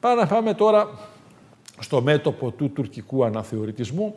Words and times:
Πάμε 0.00 0.54
τώρα 0.54 0.88
στο 1.80 2.02
μέτωπο 2.02 2.50
του 2.50 2.70
τουρκικού 2.70 3.24
αναθεωρητισμού, 3.24 4.14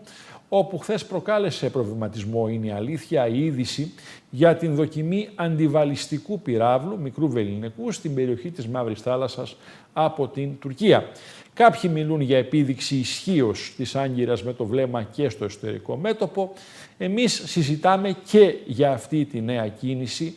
όπου 0.49 0.77
χθες 0.77 1.05
προκάλεσε 1.05 1.69
προβληματισμό, 1.69 2.47
είναι 2.47 2.67
η 2.67 2.71
αλήθεια, 2.71 3.27
η 3.27 3.45
είδηση 3.45 3.93
για 4.29 4.55
την 4.55 4.75
δοκιμή 4.75 5.29
αντιβαλιστικού 5.35 6.39
πυράβλου 6.41 6.99
μικρού 6.99 7.29
βεληνικού 7.29 7.91
στην 7.91 8.13
περιοχή 8.13 8.51
της 8.51 8.67
Μαύρης 8.67 9.01
Θάλασσας 9.01 9.55
από 9.93 10.27
την 10.27 10.59
Τουρκία. 10.59 11.09
Κάποιοι 11.53 11.91
μιλούν 11.93 12.21
για 12.21 12.37
επίδειξη 12.37 12.95
ισχύως 12.95 13.73
της 13.77 13.95
Άγκυρας 13.95 14.43
με 14.43 14.53
το 14.53 14.65
βλέμμα 14.65 15.03
και 15.03 15.29
στο 15.29 15.45
εσωτερικό 15.45 15.95
μέτωπο. 15.95 16.53
Εμείς 16.97 17.41
συζητάμε 17.45 18.15
και 18.29 18.55
για 18.65 18.91
αυτή 18.91 19.25
τη 19.25 19.41
νέα 19.41 19.67
κίνηση 19.67 20.35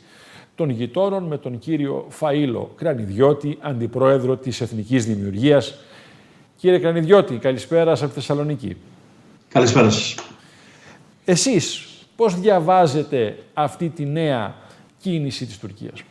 των 0.54 0.70
γειτόνων 0.70 1.24
με 1.24 1.38
τον 1.38 1.58
κύριο 1.58 2.06
Φαΐλο 2.20 2.66
Κρανιδιώτη, 2.76 3.58
αντιπρόεδρο 3.60 4.36
της 4.36 4.60
Εθνικής 4.60 5.06
Δημιουργίας. 5.06 5.74
Κύριε 6.56 6.78
Κρανιδιώτη, 6.78 7.36
καλησπέρα 7.36 7.90
σας 7.90 8.02
από 8.02 8.08
τη 8.08 8.14
Θεσσαλονίκη. 8.14 8.76
Καλησπέρα 9.48 9.90
σας. 9.90 10.14
Εσείς 11.24 11.88
πώς 12.16 12.40
διαβάζετε 12.40 13.38
αυτή 13.54 13.88
τη 13.88 14.04
νέα 14.04 14.54
κίνηση 14.98 15.46
της 15.46 15.58
Τουρκίας; 15.58 16.02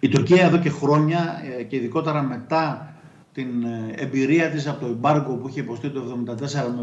Η 0.00 0.08
Τουρκία 0.08 0.44
εδώ 0.44 0.58
και 0.58 0.70
χρόνια 0.70 1.42
ε, 1.58 1.62
και 1.62 1.76
ειδικότερα 1.76 2.22
μετά 2.22 2.94
την 3.34 3.64
ε, 3.64 3.94
εμπειρία 3.96 4.50
της 4.50 4.66
από 4.66 4.80
το 4.80 4.86
εμπάργκο 4.86 5.34
που 5.34 5.48
είχε 5.48 5.60
υποστεί 5.60 5.90
το 5.90 6.24
1974 6.26 6.36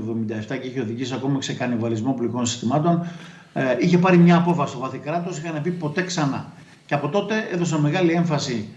με 0.03 0.35
1977 0.49 0.59
και 0.61 0.67
είχε 0.67 0.79
οδηγήσει 0.81 1.13
ακόμα 1.13 1.41
σε 1.41 1.53
κανιβαλισμό 1.53 2.13
πλικών 2.13 2.45
συστημάτων, 2.45 3.05
ε, 3.53 3.75
είχε 3.79 3.97
πάρει 3.97 4.17
μια 4.17 4.37
απόφαση 4.37 4.71
στο 4.71 4.79
βαθύ 4.79 4.97
κράτος, 4.97 5.37
είχαν 5.37 5.61
πει 5.61 5.71
ποτέ 5.71 6.01
ξανά. 6.01 6.45
Και 6.85 6.93
από 6.93 7.07
τότε 7.07 7.47
έδωσε 7.51 7.79
μεγάλη 7.79 8.11
έμφαση 8.11 8.69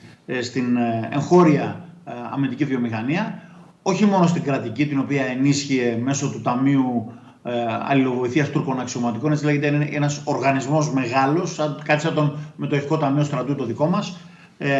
στην 0.42 0.77
εγχώρια 1.10 1.84
αμυντική 2.32 2.65
βιομηχανία, 2.65 3.42
όχι 3.82 4.05
μόνο 4.05 4.27
στην 4.27 4.42
κρατική, 4.42 4.87
την 4.87 4.98
οποία 4.98 5.24
ενίσχυε 5.24 5.98
μέσω 6.02 6.30
του 6.30 6.40
Ταμείου 6.40 7.13
ε, 7.46 7.52
Αλληλοβοηθείας 7.88 8.51
Τούρκων 8.51 8.80
Αξιωματικών, 8.80 9.32
έτσι 9.32 9.45
λέγεται, 9.45 9.66
είναι 9.66 9.88
ένας 9.93 10.21
οργανισμός 10.24 10.93
μεγάλος, 10.93 11.54
σαν, 11.54 11.82
κάτι 11.85 12.01
σαν 12.01 12.15
τον 12.15 12.38
μετοχικό 12.57 12.98
Ταμείο 12.98 13.24
Στρατού 13.24 13.54
το 13.54 13.65
δικό 13.65 13.87
μας, 13.87 14.16
ε, 14.59 14.70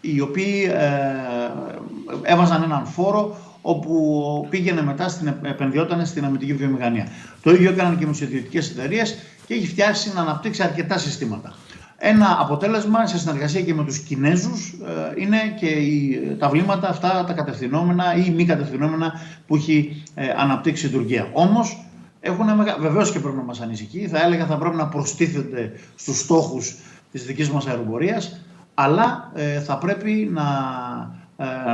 οι 0.00 0.20
οποίοι 0.20 0.70
ε, 0.72 2.32
έβαζαν 2.32 2.62
έναν 2.62 2.86
φόρο 2.86 3.36
όπου 3.62 4.46
πήγαινε 4.50 4.82
μετά 4.82 5.08
στην, 5.08 5.34
επενδυόταν 5.42 6.06
στην 6.06 6.24
αμυντική 6.24 6.54
βιομηχανία. 6.54 7.06
Το 7.42 7.50
ίδιο 7.50 7.70
έκαναν 7.70 7.98
και 7.98 8.04
οι 8.04 8.08
ιδιωτικές 8.20 8.70
εταιρείες 8.70 9.18
και 9.50 9.56
έχει 9.56 9.66
φτιάσει 9.66 10.12
να 10.14 10.20
αναπτύξει 10.20 10.62
αρκετά 10.62 10.98
συστήματα. 10.98 11.52
Ένα 11.96 12.36
αποτέλεσμα 12.40 13.06
σε 13.06 13.18
συνεργασία 13.18 13.60
και 13.60 13.74
με 13.74 13.84
τους 13.84 13.98
Κινέζους 13.98 14.68
ε, 15.16 15.22
είναι 15.22 15.36
και 15.58 15.68
τα 16.38 16.48
βλήματα 16.48 16.88
αυτά, 16.88 17.24
τα 17.26 17.32
κατευθυνόμενα 17.32 18.14
ή 18.14 18.30
μη 18.30 18.44
κατευθυνόμενα 18.44 19.12
που 19.46 19.56
έχει 19.56 20.02
ε, 20.14 20.26
αναπτύξει 20.36 20.86
η 20.86 20.88
Τουρκία. 20.88 21.28
Όμως, 21.32 21.84
έχουν, 22.20 22.46
βεβαίως 22.80 23.12
και 23.12 23.18
πρέπει 23.18 23.36
να 23.36 23.42
μας 23.42 23.60
ανησυχεί, 23.60 24.08
θα 24.08 24.22
έλεγα 24.24 24.46
θα 24.46 24.56
πρέπει 24.56 24.76
να 24.76 24.86
προστίθεται 24.86 25.72
στους 25.96 26.18
στόχους 26.20 26.76
της 27.12 27.24
δικής 27.24 27.50
μας 27.50 27.66
αεροπορίας, 27.66 28.40
αλλά 28.74 29.30
ε, 29.34 29.60
θα 29.60 29.78
πρέπει 29.78 30.30
να, 30.32 30.44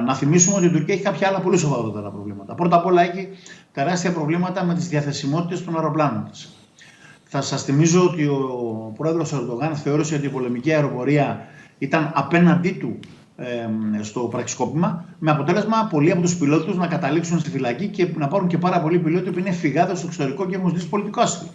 να 0.04 0.14
θυμίσουμε 0.14 0.56
ότι 0.56 0.66
η 0.66 0.70
Τουρκία 0.70 0.94
έχει 0.94 1.02
κάποια 1.02 1.28
άλλα 1.28 1.40
πολύ 1.40 1.58
σοβαρότερα 1.58 2.10
προβλήματα. 2.10 2.54
Πρώτα 2.54 2.76
απ' 2.76 2.86
όλα 2.86 3.02
έχει 3.02 3.28
τεράστια 3.72 4.12
προβλήματα 4.12 4.64
με 4.64 4.74
τις 4.74 4.88
διαθεσιμότητες 4.88 5.64
των 5.64 5.74
αεροπλάνων 5.76 6.28
της. 6.30 6.55
Θα 7.28 7.40
σας 7.40 7.62
θυμίζω 7.62 8.04
ότι 8.04 8.26
ο 8.26 8.92
πρόεδρος 8.96 9.32
Ερντογάν 9.32 9.74
θεώρησε 9.74 10.14
ότι 10.14 10.26
η 10.26 10.28
πολεμική 10.28 10.72
αεροπορία 10.72 11.46
ήταν 11.78 12.10
απέναντί 12.14 12.70
του 12.70 12.98
στο 14.00 14.20
πραξικόπημα, 14.20 15.04
με 15.18 15.30
αποτέλεσμα 15.30 15.88
πολλοί 15.90 16.10
από 16.10 16.20
τους 16.20 16.36
πιλότους 16.36 16.76
να 16.76 16.86
καταλήξουν 16.86 17.38
στη 17.38 17.50
φυλακή 17.50 17.88
και 17.88 18.08
να 18.16 18.28
πάρουν 18.28 18.48
και 18.48 18.58
πάρα 18.58 18.80
πολλοί 18.80 18.98
πιλότοι 18.98 19.30
που 19.30 19.38
είναι 19.38 19.50
φυγάδες 19.50 19.98
στο 19.98 20.06
εξωτερικό 20.06 20.46
και 20.46 20.54
έχουν 20.54 20.68
ζητήσει 20.68 20.88
πολιτικό 20.88 21.20
άσυλο. 21.20 21.48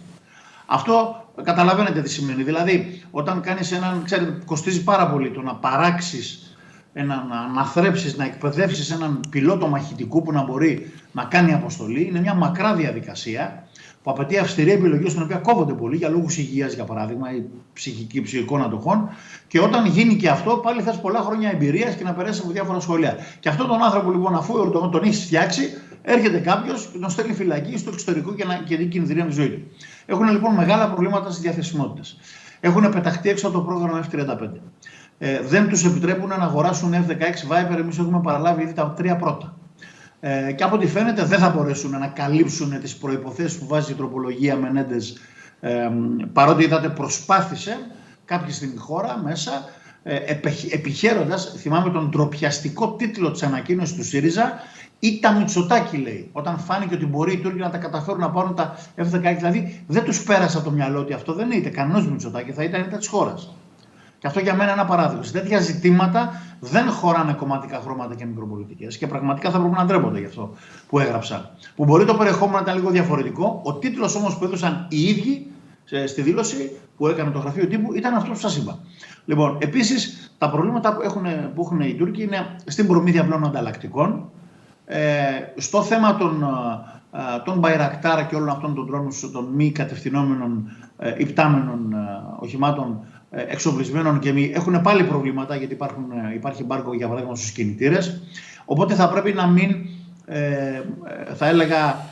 Αυτό 0.66 1.24
καταλαβαίνετε 1.42 2.02
τι 2.02 2.10
σημαίνει. 2.10 2.42
Δηλαδή, 2.42 3.02
όταν 3.10 3.40
κάνεις 3.40 3.72
έναν, 3.72 4.02
ξέρετε, 4.04 4.38
κοστίζει 4.44 4.84
πάρα 4.84 5.10
πολύ 5.10 5.30
το 5.30 5.42
να 5.42 5.54
παράξεις, 5.54 6.56
να 6.92 7.14
αναθρέψει, 7.50 8.16
να 8.16 8.24
εκπαιδεύσεις 8.24 8.90
έναν 8.90 9.20
πιλότο 9.30 9.68
μαχητικού 9.68 10.22
που 10.22 10.32
να 10.32 10.42
μπορεί 10.44 10.92
να 11.12 11.24
κάνει 11.24 11.52
αποστολή. 11.52 12.06
Είναι 12.06 12.20
μια 12.20 12.34
μακρά 12.34 12.74
διαδικασία 12.74 13.66
που 14.02 14.10
απαιτεί 14.10 14.38
αυστηρή 14.38 14.70
επιλογή, 14.70 15.08
στην 15.08 15.22
οποία 15.22 15.36
κόβονται 15.36 15.72
πολλοί 15.72 15.96
για 15.96 16.08
λόγους 16.08 16.38
υγείας, 16.38 16.74
για 16.74 16.84
παράδειγμα, 16.84 17.34
ή 17.34 17.42
ψυχική, 17.72 18.20
ψυχικών 18.22 18.62
αντοχών. 18.62 19.08
Και 19.48 19.60
όταν 19.60 19.86
γίνει 19.86 20.16
και 20.16 20.28
αυτό, 20.28 20.56
πάλι 20.56 20.82
θε 20.82 20.92
πολλά 20.92 21.20
χρόνια 21.20 21.50
εμπειρίας 21.50 21.94
και 21.94 22.04
να 22.04 22.12
περάσεις 22.12 22.42
από 22.42 22.52
διάφορα 22.52 22.80
σχολεία. 22.80 23.16
Και 23.40 23.48
αυτόν 23.48 23.66
τον 23.66 23.82
άνθρωπο, 23.82 24.10
λοιπόν, 24.10 24.34
αφού 24.34 24.70
τον, 24.70 24.90
τον 24.90 25.02
έχεις 25.02 25.24
φτιάξει, 25.24 25.62
έρχεται 26.02 26.38
κάποιος, 26.38 26.90
τον 27.00 27.10
στέλνει 27.10 27.32
φυλακή 27.32 27.78
στο 27.78 27.90
εξωτερικό 27.92 28.34
και, 28.34 28.44
να, 28.44 28.54
και 28.54 28.76
δει 28.76 28.86
κινδυνεύει 28.86 29.28
τη 29.28 29.34
ζωή 29.34 29.48
του. 29.48 29.62
Έχουν 30.06 30.30
λοιπόν 30.30 30.54
μεγάλα 30.54 30.86
προβλήματα 30.86 31.30
στις 31.30 31.42
διαθεσιμότητες. 31.42 32.18
Έχουν 32.60 32.90
πεταχτεί 32.90 33.28
έξω 33.28 33.48
από 33.48 33.58
το 33.58 33.64
πρόγραμμα 33.64 34.04
F35. 34.10 34.48
Ε, 35.18 35.40
δεν 35.40 35.68
τους 35.68 35.84
επιτρέπουν 35.84 36.28
να 36.28 36.34
αγοράσουν 36.34 36.94
F16 36.94 37.52
Viper. 37.52 37.78
Εμείς 37.78 37.98
έχουμε 37.98 38.20
παραλάβει 38.20 38.62
ήδη 38.62 38.72
τα 38.72 38.90
τρία 38.90 39.16
πρώτα. 39.16 39.56
Ε, 40.24 40.52
και 40.52 40.64
από 40.64 40.74
ό,τι 40.74 40.86
φαίνεται 40.86 41.24
δεν 41.24 41.38
θα 41.38 41.48
μπορέσουν 41.50 41.90
να 41.90 42.06
καλύψουν 42.06 42.80
τις 42.80 42.96
προϋποθέσεις 42.96 43.58
που 43.58 43.66
βάζει 43.66 43.92
η 43.92 43.94
τροπολογία 43.94 44.56
Μενέντες 44.56 45.16
ε, 45.60 45.88
παρότι 46.32 46.64
είδατε 46.64 46.88
προσπάθησε 46.88 47.76
κάποιοι 48.24 48.52
στην 48.52 48.78
χώρα 48.78 49.20
μέσα 49.24 49.52
ε, 50.02 50.16
επιχαίροντας, 50.70 51.54
θυμάμαι 51.58 51.90
τον 51.90 52.10
τροπιαστικό 52.10 52.92
τίτλο 52.92 53.30
της 53.30 53.42
ανακοίνωσης 53.42 53.96
του 53.96 54.04
ΣΥΡΙΖΑ 54.04 54.52
ή 54.98 55.18
τα 55.20 55.32
Μητσοτάκη 55.32 55.96
λέει, 55.96 56.28
όταν 56.32 56.58
φάνηκε 56.58 56.94
ότι 56.94 57.06
μπορεί 57.06 57.32
οι 57.32 57.38
Τούρκοι 57.38 57.58
να 57.58 57.70
τα 57.70 57.78
καταφέρουν 57.78 58.20
να 58.20 58.30
πάρουν 58.30 58.54
τα 58.54 58.76
F-16, 58.96 59.34
δηλαδή 59.36 59.84
δεν 59.86 60.04
τους 60.04 60.22
πέρασε 60.22 60.56
από 60.56 60.66
το 60.66 60.72
μυαλό 60.72 61.00
ότι 61.00 61.12
αυτό 61.12 61.32
δεν 61.32 61.50
είναι 61.50 61.68
κανένας 61.68 62.06
Μητσοτάκη, 62.06 62.52
θα 62.52 62.62
ήταν 62.62 62.80
ήττα 62.80 62.96
της 62.96 63.08
χώρας. 63.08 63.54
Και 64.22 64.28
αυτό 64.28 64.40
για 64.40 64.52
μένα 64.52 64.72
είναι 64.72 64.80
ένα 64.80 64.84
παράδειγμα. 64.84 65.22
Σε 65.22 65.32
τέτοια 65.32 65.60
ζητήματα 65.60 66.32
δεν 66.60 66.90
χωράνε 66.90 67.32
κομματικά 67.32 67.80
χρώματα 67.80 68.14
και 68.14 68.24
μικροπολιτικές. 68.24 68.98
Και 68.98 69.06
πραγματικά 69.06 69.50
θα 69.50 69.58
πρέπει 69.58 69.74
να 69.74 69.84
ντρέπονται 69.84 70.18
γι' 70.18 70.26
αυτό 70.26 70.54
που 70.88 70.98
έγραψα. 70.98 71.50
Που 71.76 71.84
μπορεί 71.84 72.04
το 72.04 72.14
περιεχόμενο 72.14 72.56
να 72.56 72.62
ήταν 72.62 72.74
λίγο 72.74 72.90
διαφορετικό. 72.90 73.60
Ο 73.64 73.74
τίτλος 73.74 74.14
όμως 74.14 74.38
που 74.38 74.44
έδωσαν 74.44 74.86
οι 74.88 75.02
ίδιοι 75.02 75.46
στη 76.06 76.22
δήλωση 76.22 76.70
που 76.96 77.06
έκανε 77.06 77.30
το 77.30 77.38
γραφείο 77.38 77.66
τύπου 77.66 77.94
ήταν 77.94 78.14
αυτός 78.14 78.30
που 78.30 78.38
σας 78.38 78.56
είπα. 78.56 78.78
Λοιπόν, 79.24 79.58
επίσης 79.60 80.32
τα 80.38 80.50
προβλήματα 80.50 80.94
που 80.94 81.02
έχουν, 81.02 81.24
που 81.54 81.62
έχουν 81.62 81.80
οι 81.80 81.94
Τούρκοι 81.94 82.22
είναι 82.22 82.56
στην 82.66 82.86
προμήθεια 82.86 83.24
πλέον 83.24 83.44
ανταλλακτικών. 83.44 84.30
Ε, 84.84 85.00
στο 85.56 85.82
θέμα 85.82 86.16
των, 86.16 86.42
ε, 87.12 87.18
των 87.44 87.58
Μπαϊρακτάρ 87.58 88.26
και 88.26 88.34
όλων 88.34 88.48
αυτών 88.48 88.74
των 88.74 88.86
τρόνων 88.86 89.12
των 89.32 89.44
μη 89.54 89.72
κατευθυνόμενων 89.72 90.70
ε, 90.98 91.14
υπτάμενων 91.18 91.92
ε, 91.92 91.96
οχημάτων 92.40 93.00
ε, 93.00 93.21
εξοπλισμένων 93.32 94.18
και 94.18 94.32
μη 94.32 94.52
έχουν 94.54 94.80
πάλι 94.80 95.04
προβλήματα 95.04 95.56
γιατί 95.56 95.72
υπάρχουν, 95.72 96.04
ε, 96.10 96.34
υπάρχει 96.34 96.64
μπάρκο 96.64 96.94
για 96.94 97.08
παράδειγμα 97.08 97.36
στους 97.36 97.50
κινητήρες. 97.50 98.22
Οπότε 98.64 98.94
θα 98.94 99.08
πρέπει 99.08 99.32
να 99.32 99.46
μην, 99.46 99.76
ε, 100.26 100.82
θα 101.34 101.48
έλεγα, 101.48 102.10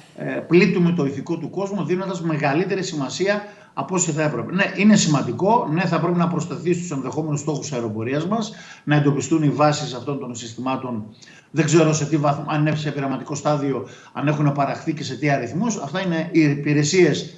πλήττουμε 0.49 0.93
το 0.93 1.05
ηθικό 1.05 1.37
του 1.37 1.51
κόσμου 1.51 1.85
δίνοντας 1.85 2.21
μεγαλύτερη 2.21 2.83
σημασία 2.83 3.43
από 3.75 3.95
όσοι 3.95 4.11
θα 4.11 4.23
έπρεπε. 4.23 4.55
Ναι, 4.55 4.65
είναι 4.77 4.97
σημαντικό. 4.97 5.69
Ναι, 5.73 5.81
θα 5.81 6.01
πρέπει 6.01 6.19
να 6.19 6.29
προσταθεί 6.29 6.75
στους 6.75 6.91
ενδεχόμενους 6.91 7.41
στόχους 7.41 7.73
αεροπορίας 7.73 8.27
μας, 8.27 8.53
να 8.85 8.97
εντοπιστούν 8.97 9.43
οι 9.43 9.49
βάσεις 9.49 9.95
αυτών 9.95 10.19
των 10.19 10.35
συστημάτων. 10.35 11.05
Δεν 11.51 11.65
ξέρω 11.65 11.93
σε 11.93 12.07
τι 12.07 12.17
βαθμό, 12.17 12.45
αν 12.49 12.61
είναι 12.61 12.77
σε 12.77 12.91
πειραματικό 12.91 13.35
στάδιο, 13.35 13.89
αν 14.13 14.29
έχουν 14.29 14.53
παραχθεί 14.53 14.95
και 14.95 15.05
σε 15.05 15.17
τι 15.17 15.31
αριθμούς. 15.31 15.77
Αυτά 15.77 16.01
είναι 16.01 16.29
οι 16.33 16.41
υπηρεσίες 16.41 17.23
ε, 17.23 17.35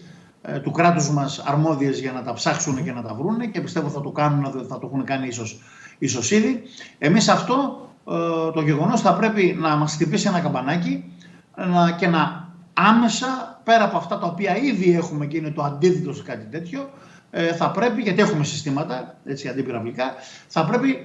του 0.62 0.70
κράτους 0.70 1.10
μας 1.10 1.38
αρμόδιες 1.38 2.00
για 2.00 2.12
να 2.12 2.22
τα 2.22 2.32
ψάξουν 2.32 2.84
και 2.84 2.92
να 2.92 3.02
τα 3.02 3.14
βρούνε 3.14 3.46
και 3.46 3.60
πιστεύω 3.60 3.88
θα 3.88 4.00
το 4.00 4.10
κάνουν, 4.10 4.66
θα 4.68 4.78
το 4.78 4.90
έχουν 4.92 5.04
κάνει 5.04 5.26
ίσως, 5.26 5.60
ίσως 5.98 6.30
ήδη. 6.30 6.62
Εμείς 6.98 7.28
αυτό 7.28 7.88
ε, 8.08 8.52
το 8.52 8.60
γεγονός 8.60 9.00
θα 9.00 9.14
πρέπει 9.14 9.56
να 9.60 9.76
μας 9.76 9.92
χτυπήσει 9.92 10.28
ένα 10.28 10.40
καμπανάκι 10.40 11.04
και 11.98 12.06
να 12.06 12.48
άμεσα 12.72 13.60
πέρα 13.64 13.84
από 13.84 13.96
αυτά 13.96 14.18
τα 14.18 14.26
οποία 14.26 14.56
ήδη 14.56 14.96
έχουμε 14.96 15.26
και 15.26 15.36
είναι 15.36 15.50
το 15.50 15.62
αντίθετο 15.62 16.12
σε 16.12 16.22
κάτι 16.22 16.46
τέτοιο 16.50 16.90
ε, 17.30 17.54
θα 17.54 17.70
πρέπει, 17.70 18.02
γιατί 18.02 18.22
έχουμε 18.22 18.44
συστήματα 18.44 19.14
έτσι 19.24 19.48
αντιπυραυλικά, 19.48 20.14
θα 20.46 20.64
πρέπει 20.64 20.96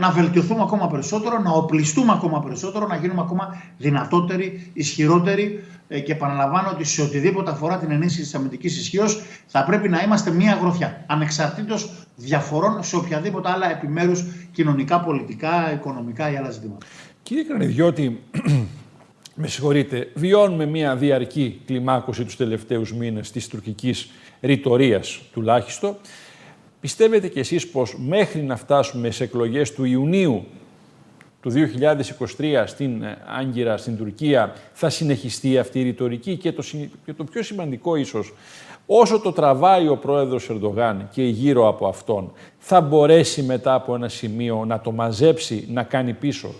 να 0.00 0.10
βελτιωθούμε 0.10 0.62
ακόμα 0.62 0.86
περισσότερο, 0.88 1.38
να 1.38 1.50
οπλιστούμε 1.50 2.12
ακόμα 2.12 2.40
περισσότερο, 2.40 2.86
να 2.86 2.96
γίνουμε 2.96 3.20
ακόμα 3.20 3.62
δυνατότεροι, 3.76 4.70
ισχυρότεροι 4.72 5.64
ε, 5.77 5.77
και 5.88 6.12
επαναλαμβάνω 6.12 6.70
ότι 6.70 6.84
σε 6.84 7.02
οτιδήποτε 7.02 7.50
αφορά 7.50 7.78
την 7.78 7.90
ενίσχυση 7.90 8.22
της 8.22 8.34
αμυντικής 8.34 8.78
ισχύως 8.78 9.22
θα 9.46 9.64
πρέπει 9.64 9.88
να 9.88 10.02
είμαστε 10.02 10.30
μία 10.30 10.58
γροθιά. 10.60 11.04
Ανεξαρτήτως 11.06 12.06
διαφορών 12.16 12.82
σε 12.82 12.96
οποιαδήποτε 12.96 13.50
άλλα 13.50 13.70
επιμέρους 13.70 14.24
κοινωνικά, 14.52 15.00
πολιτικά, 15.00 15.72
οικονομικά 15.72 16.32
ή 16.32 16.36
άλλα 16.36 16.50
ζητήματα. 16.50 16.86
Κύριε 17.22 17.42
Κρανιδιώτη, 17.42 18.20
με 19.40 19.46
συγχωρείτε, 19.46 20.10
βιώνουμε 20.14 20.66
μία 20.66 20.96
διαρκή 20.96 21.60
κλιμάκωση 21.66 22.24
τους 22.24 22.36
τελευταίους 22.36 22.92
μήνες 22.92 23.30
της 23.30 23.48
τουρκικής 23.48 24.10
ρητορίας 24.40 25.20
τουλάχιστον. 25.32 25.96
Πιστεύετε 26.80 27.28
κι 27.28 27.38
εσείς 27.38 27.68
πως 27.68 27.96
μέχρι 27.98 28.42
να 28.42 28.56
φτάσουμε 28.56 29.10
σε 29.10 29.24
εκλογές 29.24 29.72
του 29.72 29.84
Ιουνίου 29.84 30.46
του 31.48 31.54
το 31.54 32.26
2023 32.38 32.62
στην 32.66 33.02
ε, 33.02 33.18
Άγκυρα, 33.38 33.76
στην 33.76 33.96
Τουρκία, 33.96 34.54
θα 34.72 34.90
συνεχιστεί 34.90 35.58
αυτή 35.58 35.80
η 35.80 35.82
ρητορική 35.82 36.36
και 36.36 36.52
το, 36.52 36.62
και 37.04 37.12
το 37.12 37.24
πιο 37.24 37.42
σημαντικό 37.42 37.96
ίσως, 37.96 38.34
όσο 38.86 39.20
το 39.20 39.32
τραβάει 39.32 39.88
ο 39.88 39.96
πρόεδρος 39.96 40.50
Ερντογάν 40.50 41.08
και 41.10 41.22
γύρω 41.22 41.68
από 41.68 41.86
αυτόν, 41.86 42.32
θα 42.58 42.80
μπορέσει 42.80 43.42
μετά 43.42 43.74
από 43.74 43.94
ένα 43.94 44.08
σημείο 44.08 44.64
να 44.64 44.80
το 44.80 44.92
μαζέψει, 44.92 45.68
να 45.70 45.82
κάνει 45.82 46.12
πίσω. 46.12 46.54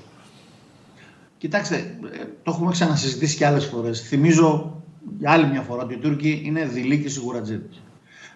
Κοιτάξτε, 1.38 1.76
ε, 1.76 2.24
το 2.42 2.50
έχουμε 2.54 2.70
ξανασυζητήσει 2.70 3.36
και 3.36 3.46
άλλες 3.46 3.64
φορές. 3.64 4.00
Θυμίζω 4.00 4.82
για 5.18 5.30
άλλη 5.30 5.46
μια 5.46 5.60
φορά 5.60 5.82
ότι 5.82 5.94
οι 5.94 5.98
Τούρκοι 5.98 6.42
είναι 6.44 6.64
δειλοί 6.64 6.98
και 7.02 7.08
σιγουρατζίδες. 7.08 7.82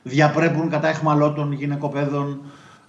Διαπρέπουν 0.03 0.69
κατά 0.69 0.89
εχμαλώτων 0.89 1.53
γυναικοπαίδων, 1.53 2.41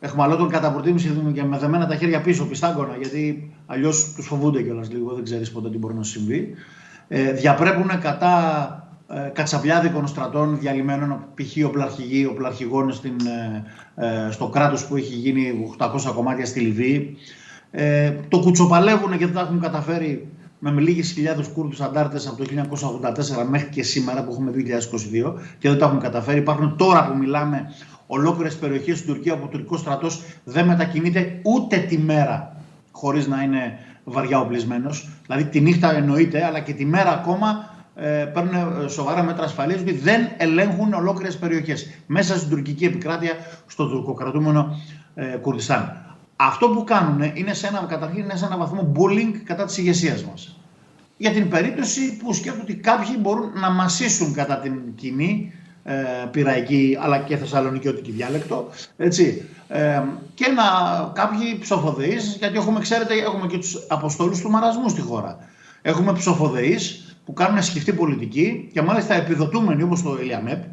εχμαλώτων 0.04 0.50
κατά 0.50 0.72
προτίμηση 0.72 1.32
και 1.34 1.44
με 1.44 1.58
δεμένα 1.58 1.88
τα 1.88 1.96
χέρια 1.96 2.22
πίσω, 2.22 2.46
πιστάγκωνα, 2.46 2.96
γιατί 3.02 3.52
αλλιώς 3.66 4.14
τους 4.16 4.26
φοβούνται 4.26 4.62
κιόλας 4.62 4.92
λίγο, 4.92 5.14
δεν 5.14 5.24
ξέρεις 5.24 5.52
πότε 5.52 5.70
τι 5.70 5.78
μπορεί 5.78 5.94
να 5.94 6.04
συμβεί. 6.04 6.54
Ε, 7.08 7.32
διαπρέπουν 7.32 8.00
κατά 8.00 8.34
ε, 9.08 9.30
κατσαπλιάδικων 9.34 10.08
στρατών 10.08 10.60
διαλυμένων, 10.60 11.26
π.χ. 11.34 11.66
οπλαρχηγοί, 11.66 12.26
οπλαρχηγών 12.26 12.94
στην, 12.94 13.16
ε, 13.96 14.26
ε, 14.28 14.32
στο 14.32 14.48
κράτος 14.48 14.86
που 14.86 14.96
έχει 14.96 15.14
γίνει 15.14 15.76
800 15.78 16.14
κομμάτια 16.16 16.46
στη 16.46 16.60
Λιβύη. 16.60 17.18
Ε, 17.72 18.14
το 18.28 18.40
κουτσοπαλεύουν 18.40 19.14
γιατί 19.14 19.34
δεν 19.34 19.44
έχουν 19.44 19.60
καταφέρει 19.60 20.28
με 20.60 20.82
λίγες 20.82 21.12
χιλιάδες 21.12 21.48
Κούρδους 21.48 21.82
αντάρτες 21.82 22.28
από 22.28 22.38
το 22.38 22.44
1984 22.44 23.48
μέχρι 23.50 23.70
και 23.70 23.84
σήμερα 23.84 24.24
που 24.24 24.32
έχουμε 24.32 24.52
2022 24.52 25.34
και 25.58 25.70
δεν 25.70 25.78
το 25.78 25.86
έχουν 25.86 26.00
καταφέρει. 26.00 26.40
Υπάρχουν 26.40 26.78
τώρα 26.78 27.08
που 27.08 27.18
μιλάμε 27.18 27.74
ολόκληρες 28.14 28.56
περιοχές 28.58 28.98
στην 28.98 29.14
Τουρκία 29.14 29.34
όπου 29.34 29.44
ο 29.46 29.48
τουρκικός 29.48 29.80
στρατός 29.80 30.22
δεν 30.44 30.66
μετακινείται 30.66 31.40
ούτε 31.44 31.78
τη 31.78 31.98
μέρα 31.98 32.56
χωρίς 32.92 33.28
να 33.28 33.42
είναι 33.42 33.80
βαριά 34.04 34.40
οπλισμένος. 34.40 35.10
Δηλαδή 35.26 35.46
τη 35.46 35.62
νύχτα 35.62 35.96
εννοείται, 35.96 36.46
αλλά 36.46 36.60
και 36.60 36.74
τη 36.74 36.86
μέρα 36.86 37.12
ακόμα 37.14 37.74
ε, 37.96 38.08
παίρνουν 38.08 38.90
σοβαρά 38.90 39.24
μέτρα 39.24 39.44
ασφαλείας 39.44 39.82
γιατί 39.82 40.00
δεν 40.00 40.28
ελέγχουν 40.38 40.94
ολόκληρες 40.94 41.38
περιοχές 41.38 41.90
μέσα 42.08 42.38
στην 42.38 42.50
τουρκική 42.50 42.86
επικράτεια, 42.86 43.34
στο 43.68 43.88
τουρκοκρατούμενο 43.88 44.80
ε, 45.16 45.24
Κουρδιστάν. 45.26 46.04
Αυτό 46.36 46.70
που 46.70 46.84
κάνουν 46.84 47.32
είναι 47.34 47.54
σε 47.54 47.68
ένα, 47.68 47.86
καταρχήν 47.90 48.24
είναι 48.24 48.36
σε 48.36 48.46
ένα 48.46 48.58
βαθμό 48.58 48.92
bullying 48.96 49.36
κατά 49.44 49.66
της 49.66 49.78
ηγεσίας 49.78 50.24
μας. 50.24 50.58
Για 51.18 51.32
την 51.32 51.50
περίπτωση 51.50 52.18
που 52.18 52.34
σκέφτονται 52.34 52.72
ότι 52.72 52.82
κάποιοι 52.82 53.16
μπορούν 53.20 53.52
να 53.60 53.70
μασίσουν 53.70 54.34
κατά 54.34 54.58
την 54.58 54.74
κοινή 54.96 55.54
ε, 55.84 55.94
πυραϊκή 56.32 56.98
αλλά 57.02 57.18
και 57.18 57.38
θεσσαλονικιώτικη 57.38 58.12
διάλεκτο. 58.12 58.70
Έτσι. 58.98 59.46
Ε, 59.68 60.02
και 60.34 60.48
να, 60.48 60.64
κάποιοι 61.14 61.58
ψοφοδεείς, 61.60 62.36
γιατί 62.40 62.58
έχουμε, 62.58 62.80
ξέρετε, 62.80 63.14
έχουμε 63.14 63.48
και 63.48 63.58
τους 63.58 63.86
αποστόλους 63.88 64.40
του 64.42 64.50
μαρασμού 64.50 64.90
στη 64.90 65.02
χώρα. 65.02 65.38
Έχουμε 65.82 66.14
ψοφοδεείς 66.14 67.16
που 67.26 67.34
κάνουν 67.34 67.64
σκεφτή 67.64 67.94
πολιτική 67.94 68.70
και 68.74 68.82
μάλιστα 68.82 69.14
επιδοτούμενοι 69.14 69.84
όπως 69.84 70.02
το 70.02 70.18
Ελιαμέπ, 70.20 70.64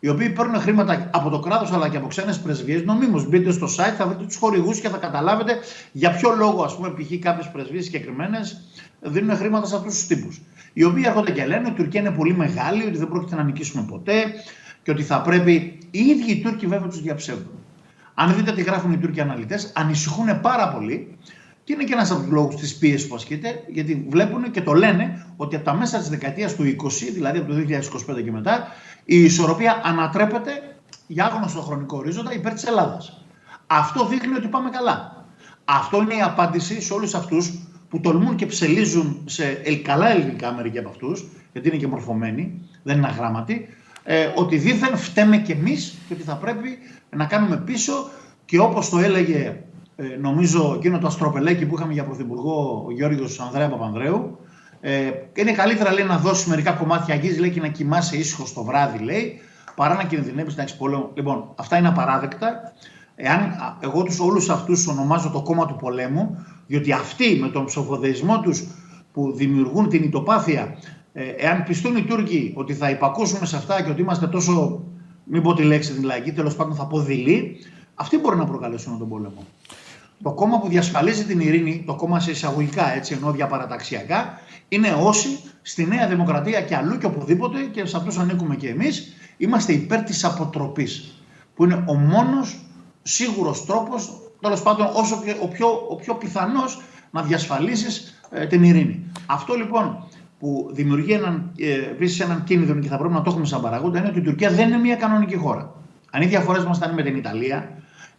οι 0.00 0.08
οποίοι 0.08 0.28
παίρνουν 0.30 0.60
χρήματα 0.60 1.10
από 1.12 1.30
το 1.30 1.38
κράτος 1.38 1.72
αλλά 1.72 1.88
και 1.88 1.96
από 1.96 2.06
ξένες 2.06 2.38
πρεσβείες. 2.38 2.82
Νομίμως 2.82 3.28
μπείτε 3.28 3.52
στο 3.52 3.66
site, 3.66 3.94
θα 3.98 4.06
βρείτε 4.06 4.24
τους 4.24 4.36
χορηγούς 4.36 4.80
και 4.80 4.88
θα 4.88 4.96
καταλάβετε 4.96 5.58
για 5.92 6.10
ποιο 6.10 6.30
λόγο, 6.30 6.62
ας 6.62 6.76
πούμε, 6.76 6.88
π.χ. 6.90 7.18
κάποιες 7.20 7.50
πρεσβείες 7.52 7.84
συγκεκριμένες 7.84 8.60
δίνουν 9.04 9.36
χρήματα 9.36 9.66
σε 9.66 9.76
αυτούς 9.76 9.94
τους 9.94 10.06
τύπους. 10.06 10.40
Οι 10.72 10.84
οποίοι 10.84 11.02
έρχονται 11.06 11.30
και 11.30 11.46
λένε 11.46 11.60
ότι 11.60 11.70
η 11.70 11.74
Τουρκία 11.74 12.00
είναι 12.00 12.10
πολύ 12.10 12.34
μεγάλη, 12.34 12.82
ότι 12.82 12.96
δεν 12.96 13.08
πρόκειται 13.08 13.36
να 13.36 13.42
νικήσουμε 13.42 13.86
ποτέ 13.88 14.24
και 14.82 14.90
ότι 14.90 15.02
θα 15.02 15.20
πρέπει. 15.20 15.78
Οι 15.90 16.00
ίδιοι 16.00 16.30
οι 16.30 16.40
Τούρκοι 16.42 16.66
βέβαια 16.66 16.88
τους 16.88 17.02
διαψεύδουν. 17.02 17.58
Αν 18.14 18.34
δείτε 18.34 18.52
τι 18.52 18.62
γράφουν 18.62 18.92
οι 18.92 18.98
Τούρκοι 18.98 19.20
αναλυτές, 19.20 19.72
ανησυχούν 19.74 20.40
πάρα 20.40 20.68
πολύ 20.68 21.16
και 21.64 21.72
είναι 21.72 21.84
και 21.84 21.92
ένας 21.92 22.10
από 22.10 22.20
τους 22.20 22.30
λόγους 22.30 22.54
της 22.54 22.76
πίεσης 22.76 23.08
που 23.08 23.14
ασκείται, 23.14 23.64
γιατί 23.68 24.06
βλέπουν 24.08 24.50
και 24.50 24.62
το 24.62 24.72
λένε 24.72 25.26
ότι 25.36 25.56
από 25.56 25.64
τα 25.64 25.74
μέσα 25.74 25.98
της 25.98 26.08
δεκαετίας 26.08 26.54
του 26.54 26.62
20, 26.62 27.12
δηλαδή 27.12 27.38
από 27.38 27.52
το 27.52 27.54
2025 27.54 28.22
και 28.24 28.32
μετά, 28.32 28.66
η 29.04 29.22
ισορροπία 29.24 29.80
ανατρέπεται 29.84 30.50
για 31.06 31.24
άγνωστο 31.24 31.60
χρονικό 31.60 31.96
ορίζοντα 31.96 32.32
υπέρ 32.32 32.52
της 32.52 32.64
Ελλάδας. 32.64 33.24
Αυτό 33.66 34.06
δείχνει 34.06 34.34
ότι 34.34 34.48
πάμε 34.48 34.70
καλά. 34.70 35.24
Αυτό 35.64 36.02
είναι 36.02 36.14
η 36.14 36.20
απάντηση 36.20 36.80
σε 36.80 36.92
όλους 36.92 37.14
αυτούς 37.14 37.63
που 37.94 38.00
τολμούν 38.00 38.36
και 38.36 38.46
ψελίζουν 38.46 39.22
σε 39.24 39.44
καλά 39.82 40.10
ελληνικά 40.10 40.52
μερικοί 40.52 40.78
από 40.78 40.88
αυτούς, 40.88 41.26
γιατί 41.52 41.68
είναι 41.68 41.76
και 41.76 41.86
μορφωμένοι, 41.86 42.60
δεν 42.82 42.96
είναι 42.96 43.06
αγράμματοι, 43.06 43.68
ε, 44.04 44.32
ότι 44.34 44.56
δήθεν 44.56 44.96
φταίμε 44.96 45.36
κι 45.38 45.52
εμείς 45.52 45.98
και 46.08 46.14
ότι 46.14 46.22
θα 46.22 46.36
πρέπει 46.36 46.78
να 47.16 47.24
κάνουμε 47.24 47.56
πίσω 47.56 47.92
και 48.44 48.58
όπως 48.58 48.88
το 48.88 48.98
έλεγε 48.98 49.56
ε, 49.96 50.16
νομίζω 50.20 50.74
εκείνο 50.76 50.98
το 50.98 51.06
αστροπελέκι 51.06 51.66
που 51.66 51.74
είχαμε 51.76 51.92
για 51.92 52.04
πρωθυπουργό 52.04 52.84
ο 52.86 52.92
Γιώργος 52.92 53.40
Ανδρέα 53.40 53.68
Παπανδρέου, 53.68 54.38
ε, 54.80 55.10
είναι 55.34 55.52
καλύτερα 55.52 55.92
λέει, 55.92 56.04
να 56.04 56.18
δώσει 56.18 56.48
μερικά 56.48 56.72
κομμάτια 56.72 57.14
γη 57.14 57.38
λέει, 57.38 57.50
και 57.50 57.60
να 57.60 57.68
κοιμάσαι 57.68 58.16
ήσυχος 58.16 58.52
το 58.52 58.64
βράδυ, 58.64 58.98
λέει, 58.98 59.40
παρά 59.74 59.94
να 59.94 60.04
κινδυνεύεις 60.04 60.56
να 60.56 60.62
έχεις 60.62 60.76
πόλεμο. 60.76 61.10
Λοιπόν, 61.14 61.48
αυτά 61.54 61.76
είναι 61.76 61.88
απαράδεκτα. 61.88 62.72
Εάν 63.16 63.54
εγώ 63.80 64.02
τους 64.02 64.20
όλους 64.20 64.48
αυτούς 64.48 64.86
ονομάζω 64.86 65.30
το 65.30 65.42
κόμμα 65.42 65.66
του 65.66 65.76
πολέμου, 65.76 66.44
διότι 66.66 66.92
αυτοί 66.92 67.38
με 67.40 67.48
τον 67.48 67.64
ψοφοδεϊσμό 67.64 68.40
τους 68.40 68.64
που 69.12 69.32
δημιουργούν 69.32 69.88
την 69.88 70.02
ητοπάθεια, 70.02 70.78
ε, 71.12 71.24
εάν 71.28 71.64
πιστούν 71.64 71.96
οι 71.96 72.02
Τούρκοι 72.02 72.52
ότι 72.56 72.74
θα 72.74 72.90
υπακούσουμε 72.90 73.46
σε 73.46 73.56
αυτά 73.56 73.82
και 73.82 73.90
ότι 73.90 74.00
είμαστε 74.00 74.26
τόσο, 74.26 74.82
μην 75.24 75.42
πω 75.42 75.54
τη 75.54 75.62
λέξη 75.62 75.92
την 75.92 76.04
λαϊκή, 76.04 76.32
τέλος 76.32 76.56
πάντων 76.56 76.74
θα 76.74 76.86
πω 76.86 77.00
δειλή, 77.00 77.56
αυτοί 77.94 78.18
μπορεί 78.18 78.36
να 78.36 78.44
προκαλέσουν 78.44 78.98
τον 78.98 79.08
πόλεμο. 79.08 79.46
Το 80.22 80.32
κόμμα 80.32 80.60
που 80.60 80.68
διασφαλίζει 80.68 81.24
την 81.24 81.40
ειρήνη, 81.40 81.82
το 81.86 81.94
κόμμα 81.94 82.20
σε 82.20 82.30
εισαγωγικά 82.30 82.94
έτσι, 82.94 83.14
ενώ 83.14 83.32
διαπαραταξιακά, 83.32 84.38
είναι 84.68 84.96
όσοι 85.00 85.28
στη 85.62 85.84
Νέα 85.84 86.08
Δημοκρατία 86.08 86.60
και 86.60 86.76
αλλού 86.76 86.98
και 86.98 87.06
οπουδήποτε, 87.06 87.62
και 87.62 87.86
σε 87.86 87.96
αυτούς 87.96 88.18
ανήκουμε 88.18 88.56
και 88.56 88.68
εμείς, 88.68 89.14
είμαστε 89.36 89.72
υπέρ 89.72 90.02
της 90.02 90.24
αποτροπής. 90.24 91.22
Που 91.54 91.64
είναι 91.64 91.84
ο 91.86 91.94
μόνος 91.94 92.66
σίγουρος 93.02 93.64
τρόπος, 93.64 94.23
τέλος 94.44 94.62
πάντων, 94.62 94.88
όσο 94.92 95.20
πιο, 95.20 95.34
ο 95.42 95.48
πιο, 95.48 95.66
ο 95.88 95.96
πιο 95.96 96.14
πιθανός 96.14 96.82
να 97.10 97.22
διασφαλίσεις 97.22 98.20
ε, 98.30 98.46
την 98.46 98.62
ειρήνη. 98.62 99.12
Αυτό 99.26 99.54
λοιπόν 99.54 100.08
που 100.38 100.70
δημιουργεί 100.72 101.12
έναν, 101.12 101.52
ε, 101.58 101.72
επίσης 101.72 102.20
έναν 102.20 102.44
κίνδυνο 102.44 102.80
και 102.80 102.88
θα 102.88 102.96
πρέπει 102.96 103.14
να 103.14 103.22
το 103.22 103.30
έχουμε 103.30 103.46
σαν 103.46 103.60
παραγόντα 103.60 103.98
είναι 103.98 104.08
ότι 104.08 104.18
η 104.18 104.22
Τουρκία 104.22 104.50
δεν 104.50 104.68
είναι 104.68 104.78
μια 104.78 104.96
κανονική 104.96 105.36
χώρα. 105.36 105.72
Αν 106.10 106.22
οι 106.22 106.26
διαφορές 106.26 106.64
μας 106.64 106.76
ήταν 106.76 106.94
με 106.94 107.02
την 107.02 107.16
Ιταλία, 107.16 107.70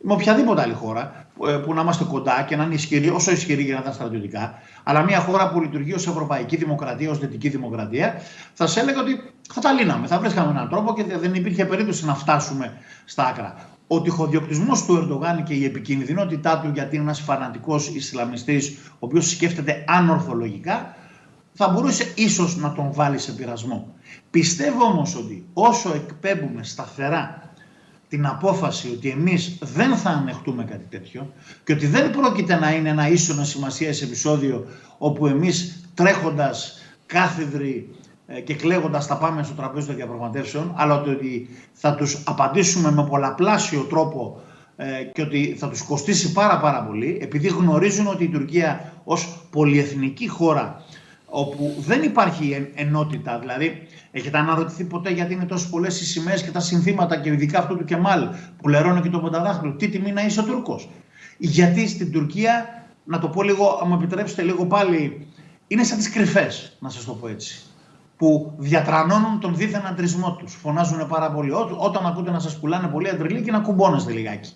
με 0.01 0.13
οποιαδήποτε 0.13 0.61
άλλη 0.61 0.73
χώρα 0.73 1.25
ε, 1.47 1.51
που 1.51 1.73
να 1.73 1.81
είμαστε 1.81 2.03
κοντά 2.03 2.45
και 2.47 2.55
να 2.55 2.63
είναι 2.63 2.73
ισχυρή, 2.73 3.09
όσο 3.09 3.31
ισχυρή 3.31 3.63
για 3.63 3.73
να 3.73 3.79
ήταν 3.79 3.93
στρατιωτικά, 3.93 4.53
αλλά 4.83 5.03
μια 5.03 5.19
χώρα 5.19 5.49
που 5.49 5.61
λειτουργεί 5.61 5.93
ως 5.93 6.07
Ευρωπαϊκή 6.07 6.55
Δημοκρατία, 6.55 7.09
ως 7.09 7.19
Δυτική 7.19 7.49
Δημοκρατία, 7.49 8.21
θα 8.53 8.67
σε 8.67 8.79
έλεγα 8.79 9.01
ότι 9.01 9.33
θα 9.53 9.61
τα 9.61 9.71
λύναμε. 9.71 10.07
Θα 10.07 10.19
βρίσκαμε 10.19 10.49
έναν 10.49 10.69
τρόπο 10.69 10.93
και 10.93 11.03
δεν 11.17 11.33
υπήρχε 11.33 11.65
περίπτωση 11.65 12.05
να 12.05 12.15
φτάσουμε 12.15 12.73
στα 13.05 13.25
άκρα. 13.25 13.55
Ο 13.87 14.01
τυχοδιοκτισμός 14.01 14.85
του 14.85 14.95
Ερντογάν 14.95 15.43
και 15.43 15.53
η 15.53 15.65
επικίνδυνοτητά 15.65 16.59
του, 16.59 16.71
γιατί 16.73 16.95
είναι 16.95 17.03
ένας 17.03 17.19
φανατικός 17.19 17.87
Ισλαμιστής, 17.87 18.77
ο 18.87 18.97
οποίος 18.99 19.29
σκέφτεται 19.29 19.83
ανορθολογικά, 19.87 20.95
θα 21.53 21.67
μπορούσε 21.69 22.11
ίσως 22.15 22.57
να 22.57 22.73
τον 22.73 22.93
βάλει 22.93 23.17
σε 23.17 23.31
πειρασμό. 23.31 23.93
Πιστεύω 24.29 24.83
όμως 24.83 25.15
ότι 25.15 25.45
όσο 25.53 25.93
εκπέμπουμε 25.93 26.63
σταθερά 26.63 27.53
την 28.07 28.25
απόφαση 28.25 28.89
ότι 28.89 29.09
εμείς 29.09 29.57
δεν 29.61 29.95
θα 29.95 30.09
ανεχτούμε 30.09 30.63
κάτι 30.63 30.85
τέτοιο 30.89 31.33
και 31.63 31.73
ότι 31.73 31.87
δεν 31.87 32.11
πρόκειται 32.11 32.55
να 32.55 32.73
είναι 32.73 32.89
ένα 32.89 33.09
ίσονο 33.09 33.43
σημασία 33.43 33.89
επεισόδιο 33.89 34.65
όπου 34.97 35.27
εμείς 35.27 35.83
τρέχοντας 35.93 36.81
κάθεδροι 37.05 37.89
ε, 37.89 38.04
και 38.43 38.55
κλαίγοντας 38.55 39.05
θα 39.05 39.17
πάμε 39.17 39.43
στο 39.43 39.53
τραπέζι 39.53 39.87
των 39.87 39.95
διαπραγματεύσεων 39.95 40.73
αλλά 40.75 41.01
ότι 41.01 41.49
θα 41.73 41.95
τους 41.95 42.23
απαντήσουμε 42.25 42.91
με 42.91 43.05
πολλαπλάσιο 43.05 43.81
τρόπο 43.81 44.41
ε, 44.75 45.03
και 45.13 45.21
ότι 45.21 45.55
θα 45.57 45.69
τους 45.69 45.81
κοστίσει 45.81 46.31
πάρα 46.31 46.59
πάρα 46.59 46.83
πολύ 46.83 47.17
επειδή 47.21 47.47
γνωρίζουν 47.47 48.07
ότι 48.07 48.23
η 48.23 48.29
Τουρκία 48.29 48.93
ως 49.03 49.47
πολυεθνική 49.49 50.27
χώρα 50.27 50.83
όπου 51.25 51.73
δεν 51.77 52.03
υπάρχει 52.03 52.71
ενότητα. 52.75 53.39
Δηλαδή, 53.39 53.87
έχετε 54.11 54.37
αναρωτηθεί 54.37 54.83
ποτέ 54.83 55.09
γιατί 55.09 55.33
είναι 55.33 55.45
τόσο 55.45 55.69
πολλές 55.69 56.01
οι 56.01 56.05
σημαίες 56.05 56.43
και 56.43 56.51
τα 56.51 56.59
συνθήματα 56.59 57.17
και 57.17 57.29
ειδικά 57.29 57.59
αυτό 57.59 57.75
του 57.75 57.85
Κεμάλ 57.85 58.29
που 58.57 58.67
λερώνει 58.67 59.01
και 59.01 59.09
το 59.09 59.19
πονταδάχτυλο. 59.19 59.71
Τι 59.71 59.89
τιμή 59.89 60.11
να 60.11 60.25
είσαι 60.25 60.43
Τούρκος; 60.43 60.89
Γιατί 61.37 61.87
στην 61.87 62.11
Τουρκία, 62.11 62.85
να 63.03 63.19
το 63.19 63.27
πω 63.27 63.43
λίγο, 63.43 63.79
αν 63.81 63.87
μου 63.87 63.95
επιτρέψετε 63.95 64.41
λίγο 64.41 64.65
πάλι, 64.65 65.27
είναι 65.67 65.83
σαν 65.83 65.97
τις 65.97 66.09
κρυφές, 66.09 66.77
να 66.79 66.89
σας 66.89 67.05
το 67.05 67.13
πω 67.13 67.27
έτσι. 67.27 67.74
Που 68.17 68.53
διατρανώνουν 68.57 69.39
τον 69.39 69.55
δίθεν 69.55 69.85
αντρισμό 69.85 70.35
τους. 70.35 70.53
Φωνάζουν 70.53 71.07
πάρα 71.07 71.31
πολύ. 71.31 71.51
Όταν 71.77 72.05
ακούτε 72.05 72.31
να 72.31 72.39
σας 72.39 72.59
πουλάνε 72.59 72.87
πολύ 72.87 73.09
αντριλή 73.09 73.41
και 73.41 73.51
να 73.51 73.59
κουμπώνεστε 73.59 74.11
λιγάκι. 74.11 74.53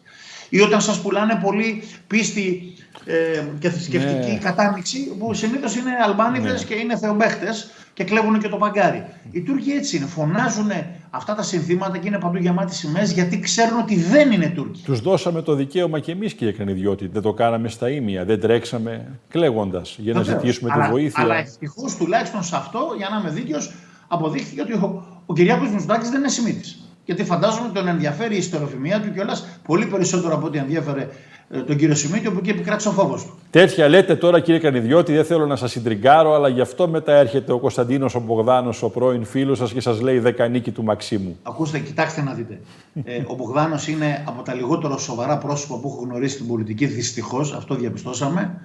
Ή 0.50 0.62
όταν 0.62 0.82
σας 0.82 1.02
πουλάνε 1.02 1.40
πολύ 1.44 1.84
πίστη 2.08 2.74
ε, 3.06 3.44
και 3.60 3.70
θρησκευτική 3.70 4.32
ναι. 4.32 4.38
κατάνοιξη, 4.38 5.16
που 5.20 5.34
συνήθως 5.34 5.76
είναι 5.76 5.92
Αλμπάνιδε 6.06 6.52
ναι. 6.52 6.64
και 6.68 6.74
είναι 6.76 6.98
θεομπέχτες 6.98 7.70
και 7.94 8.04
κλέβουν 8.04 8.40
και 8.40 8.48
το 8.48 8.58
παγκάρι. 8.58 9.06
Οι 9.32 9.42
Τούρκοι 9.42 9.72
έτσι 9.72 9.98
είναι. 9.98 10.06
Φωνάζουν 10.06 10.72
αυτά 11.10 11.36
τα 11.36 11.44
συνθήματα 11.44 11.98
και 11.98 12.08
είναι 12.08 12.20
παντού 12.20 12.38
γεμάτοι 12.38 12.76
σημαίες 12.76 13.12
γιατί 13.12 13.40
ξέρουν 13.40 13.80
ότι 13.80 13.96
δεν 13.96 14.32
είναι 14.32 14.50
Τούρκοι. 14.56 14.82
Τους 14.84 15.02
δώσαμε 15.02 15.42
το 15.42 15.54
δικαίωμα 15.54 16.00
και 16.00 16.12
εμείς, 16.12 16.34
κύριε 16.34 16.54
Κρανιδιώτη. 16.54 17.08
Δεν 17.08 17.22
το 17.22 17.34
κάναμε 17.34 17.70
στα 17.70 17.90
ίμια. 17.90 18.26
Δεν 18.26 18.40
τρέξαμε 18.40 19.20
κλαίγοντας 19.30 19.96
για 20.00 20.14
να 20.14 20.24
ζητήσουμε 20.24 20.72
τη 20.72 20.90
βοήθεια. 20.92 21.24
Αλλά 21.24 21.36
ευτυχώς 21.36 21.96
τουλάχιστον 21.96 22.44
σε 22.44 22.56
αυτό, 22.56 22.94
για 22.98 23.10
να 23.10 23.20
είμαι 23.20 23.30
δίκαιος, 23.30 23.74
αποδείχθηκε 24.08 24.62
ότι 24.62 24.74
ο, 24.74 25.06
ο 25.26 25.34
Κυριάκος 25.34 25.70
Μουσουτάκη 25.70 26.10
δεν 26.10 26.20
είναι 26.20 26.30
Σιμίτης. 26.30 26.89
Γιατί 27.10 27.24
φαντάζομαι 27.24 27.70
τον 27.74 27.88
ενδιαφέρει 27.88 28.36
η 28.36 28.38
ιστοροφημία 28.38 29.02
του 29.02 29.14
κιόλας 29.14 29.48
πολύ 29.64 29.86
περισσότερο 29.86 30.36
από 30.36 30.46
ό,τι 30.46 30.58
ενδιαφέρε 30.58 31.08
ε, 31.50 31.60
τον 31.60 31.76
κύριο 31.78 31.96
Σιμίτη, 31.96 32.30
που 32.30 32.38
εκεί 32.40 32.50
επικράτησε 32.50 32.88
ο 32.88 32.92
φόβος 32.92 33.26
του. 33.26 33.38
Τέτοια 33.50 33.88
λέτε 33.88 34.16
τώρα, 34.16 34.40
κύριε 34.40 34.60
Κανιδιώτη, 34.60 35.14
δεν 35.14 35.26
θέλω 35.26 35.46
να 35.46 35.56
σας 35.56 35.72
συντριγκάρω, 35.72 36.34
αλλά 36.34 36.48
γι' 36.48 36.62
αυτό 36.62 36.88
μετά 36.88 37.14
έρχεται 37.14 37.52
ο 37.52 37.60
Κωνσταντίνος 37.60 38.16
ο 38.16 38.20
Μπογδάνος, 38.20 38.84
ο 38.84 38.90
πρώην 38.90 39.26
φίλος 39.26 39.58
σας 39.58 39.74
και 39.74 39.82
σας 39.82 40.02
λέει 40.02 40.20
δεκανίκη 40.20 40.72
του 40.72 40.84
Μαξίμου. 40.84 41.38
Ακούστε, 41.44 41.80
κοιτάξτε 41.80 42.22
να 42.22 42.34
δείτε. 42.34 42.60
ε, 43.04 43.22
ο 43.28 43.36
Μπογδάνος 43.36 43.88
είναι 43.88 44.24
από 44.28 44.42
τα 44.42 44.54
λιγότερο 44.54 44.98
σοβαρά 44.98 45.38
πρόσωπα 45.38 45.80
που 45.80 45.88
έχω 45.88 46.06
γνωρίσει 46.06 46.34
στην 46.34 46.48
πολιτική, 46.48 46.86
δυστυχώς, 46.86 47.54
αυτό 47.54 47.76
διαπιστώσαμε. 47.76 48.62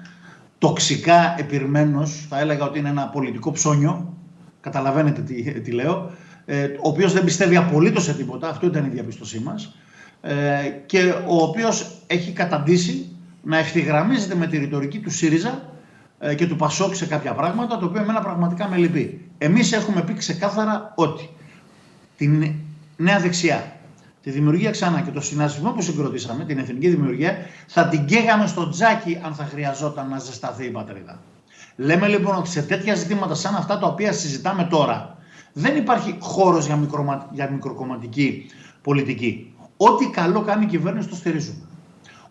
Τοξικά 0.58 1.34
επιρμένος, 1.38 2.26
θα 2.28 2.40
έλεγα 2.40 2.64
ότι 2.64 2.78
είναι 2.78 2.88
ένα 2.88 3.08
πολιτικό 3.08 3.50
ψώνιο. 3.50 4.12
Καταλαβαίνετε 4.60 5.20
τι, 5.20 5.60
τι 5.60 5.70
λέω. 5.70 6.10
Ε, 6.46 6.64
ο 6.64 6.88
οποίος 6.88 7.12
δεν 7.12 7.24
πιστεύει 7.24 7.56
απολύτως 7.56 8.04
σε 8.04 8.14
τίποτα, 8.14 8.48
αυτό 8.48 8.66
ήταν 8.66 8.84
η 8.84 8.88
διαπιστωσή 8.88 9.40
μας 9.40 9.74
ε, 10.20 10.34
και 10.86 11.14
ο 11.26 11.42
οποίος 11.42 12.02
έχει 12.06 12.32
καταντήσει 12.32 13.08
να 13.42 13.58
ευθυγραμμίζεται 13.58 14.34
με 14.34 14.46
τη 14.46 14.58
ρητορική 14.58 14.98
του 14.98 15.10
ΣΥΡΙΖΑ 15.10 15.62
ε, 16.18 16.34
και 16.34 16.46
του 16.46 16.56
ΠΑΣΟΚ 16.56 16.94
σε 16.94 17.06
κάποια 17.06 17.32
πράγματα, 17.32 17.78
το 17.78 17.86
οποίο 17.86 18.00
εμένα 18.00 18.20
πραγματικά 18.20 18.68
με 18.68 18.76
λυπεί. 18.76 19.30
Εμείς 19.38 19.72
έχουμε 19.72 20.02
πει 20.02 20.14
ξεκάθαρα 20.14 20.92
ότι 20.94 21.28
την 22.16 22.52
νέα 22.96 23.18
δεξιά, 23.18 23.76
τη 24.22 24.30
δημιουργία 24.30 24.70
ξανά 24.70 25.00
και 25.00 25.10
το 25.10 25.20
συνασπισμό 25.20 25.70
που 25.70 25.82
συγκροτήσαμε, 25.82 26.44
την 26.44 26.58
εθνική 26.58 26.88
δημιουργία, 26.88 27.36
θα 27.66 27.88
την 27.88 28.04
καίγαμε 28.04 28.46
στο 28.46 28.68
τζάκι 28.68 29.20
αν 29.24 29.34
θα 29.34 29.44
χρειαζόταν 29.44 30.08
να 30.08 30.18
ζεσταθεί 30.18 30.64
η 30.64 30.70
πατρίδα. 30.70 31.20
Λέμε 31.76 32.08
λοιπόν 32.08 32.36
ότι 32.36 32.48
σε 32.48 32.62
τέτοια 32.62 32.94
ζητήματα 32.94 33.34
σαν 33.34 33.54
αυτά 33.54 33.78
τα 33.78 33.86
οποία 33.86 34.12
συζητάμε 34.12 34.64
τώρα, 34.64 35.13
δεν 35.54 35.76
υπάρχει 35.76 36.16
χώρος 36.20 36.66
για, 36.66 36.78
για 37.32 37.50
μικροκομματική 37.50 38.46
πολιτική. 38.82 39.54
Ό,τι 39.76 40.06
καλό 40.06 40.40
κάνει 40.40 40.64
η 40.64 40.68
κυβέρνηση 40.68 41.08
το 41.08 41.14
στηρίζουμε. 41.14 41.64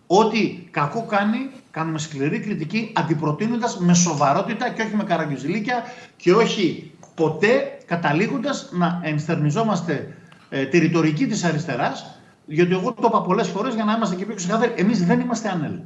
Ό,τι 0.08 0.68
κακό 0.72 1.06
κάνει, 1.06 1.38
κάνουμε 1.72 2.00
σκληρή 2.00 2.39
κριτική, 2.39 2.92
αντιπροτείνοντας 2.96 3.77
με 3.80 3.94
σοβαρότητα 3.94 4.70
και 4.70 4.82
όχι 4.82 4.96
με 4.96 5.03
καραγκιουζιλίκια 5.03 5.84
και 6.18 6.34
όχι 6.34 6.92
ποτέ 7.15 7.77
καταλήγοντας 7.86 8.70
να 8.72 9.00
ενστερνιζόμαστε 9.03 10.18
ε, 10.50 10.65
τη 10.65 10.77
ρητορική 10.77 11.27
της 11.27 11.44
αριστεράς. 11.44 12.20
Γιατί 12.46 12.74
εγώ 12.74 12.94
το 12.94 13.08
είπα 13.08 13.22
πολλές 13.22 13.48
φορές 13.48 13.74
για 13.74 13.84
να 13.84 13.94
είμαστε 13.94 14.15
και 14.15 14.25
πιο 14.25 14.36
ξεκάθαροι, 14.36 14.74
εμείς 14.75 15.06
δεν 15.06 15.20
είμαστε 15.20 15.50
ανέλ. 15.50 15.80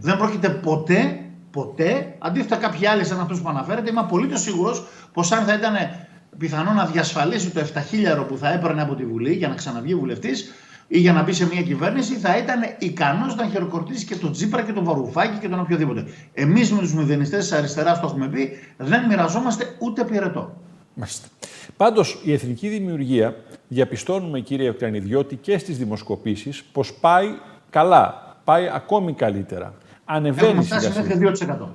Δεν 0.00 0.16
πρόκειται 0.16 0.48
ποτέ, 0.48 1.20
ποτέ, 1.50 2.14
αντίθετα 2.18 2.56
κάποιοι 2.56 2.86
άλλοι 2.86 3.04
σαν 3.04 3.20
αυτούς 3.20 3.40
που 3.40 3.48
αναφέρετε, 3.48 3.90
είμαι 3.90 4.00
απολύτως 4.00 4.40
σίγουρος 4.40 4.84
πως 5.12 5.32
αν 5.32 5.44
θα 5.44 5.54
ήταν 5.54 5.74
πιθανό 6.38 6.72
να 6.72 6.86
διασφαλίσει 6.86 7.50
το 7.50 7.60
7.000 7.60 8.26
που 8.28 8.36
θα 8.36 8.52
έπαιρνε 8.52 8.82
από 8.82 8.94
τη 8.94 9.04
Βουλή 9.04 9.32
για 9.32 9.48
να 9.48 9.54
ξαναβγεί 9.54 9.94
βουλευτής 9.94 10.52
ή 10.88 10.98
για 10.98 11.12
να 11.12 11.22
μπει 11.22 11.32
σε 11.32 11.46
μια 11.46 11.62
κυβέρνηση, 11.62 12.14
θα 12.14 12.36
ήταν 12.36 12.60
ικανός 12.78 13.36
να 13.36 13.46
χειροκροτήσει 13.46 14.06
και 14.06 14.16
τον 14.16 14.32
Τσίπρα 14.32 14.62
και 14.62 14.72
τον 14.72 14.84
Βαρουφάκη 14.84 15.38
και 15.38 15.48
τον 15.48 15.60
οποιοδήποτε. 15.60 16.04
Εμείς 16.34 16.72
με 16.72 16.78
τους 16.78 16.94
μηδενιστές 16.94 17.48
της 17.48 17.52
αριστεράς, 17.52 18.00
το 18.00 18.06
έχουμε 18.06 18.28
πει, 18.28 18.50
δεν 18.76 19.06
μοιραζόμαστε 19.06 19.76
ούτε 19.78 20.04
πυρετό. 20.04 20.56
Μάλιστα. 20.94 21.28
Πάντως, 21.76 22.20
η 22.24 22.32
εθνική 22.32 22.68
δημιουργία, 22.68 23.36
διαπιστώνουμε 23.68 24.40
κύριε 24.40 24.68
Οκρανιδιώτη 24.68 25.36
και 25.36 25.58
στις 25.58 25.78
δημοσκοπήσεις, 25.78 26.62
πως 26.62 26.94
πάει 26.94 27.26
καλά. 27.70 28.36
Πάει 28.44 28.68
ακόμη 28.74 29.12
καλύτερα. 29.12 29.74
Ανεβαίνει 30.04 30.48
Έχουμε 30.48 30.62
φτάσει 30.62 30.92
μέχρι 30.96 31.18
2% 31.18 31.68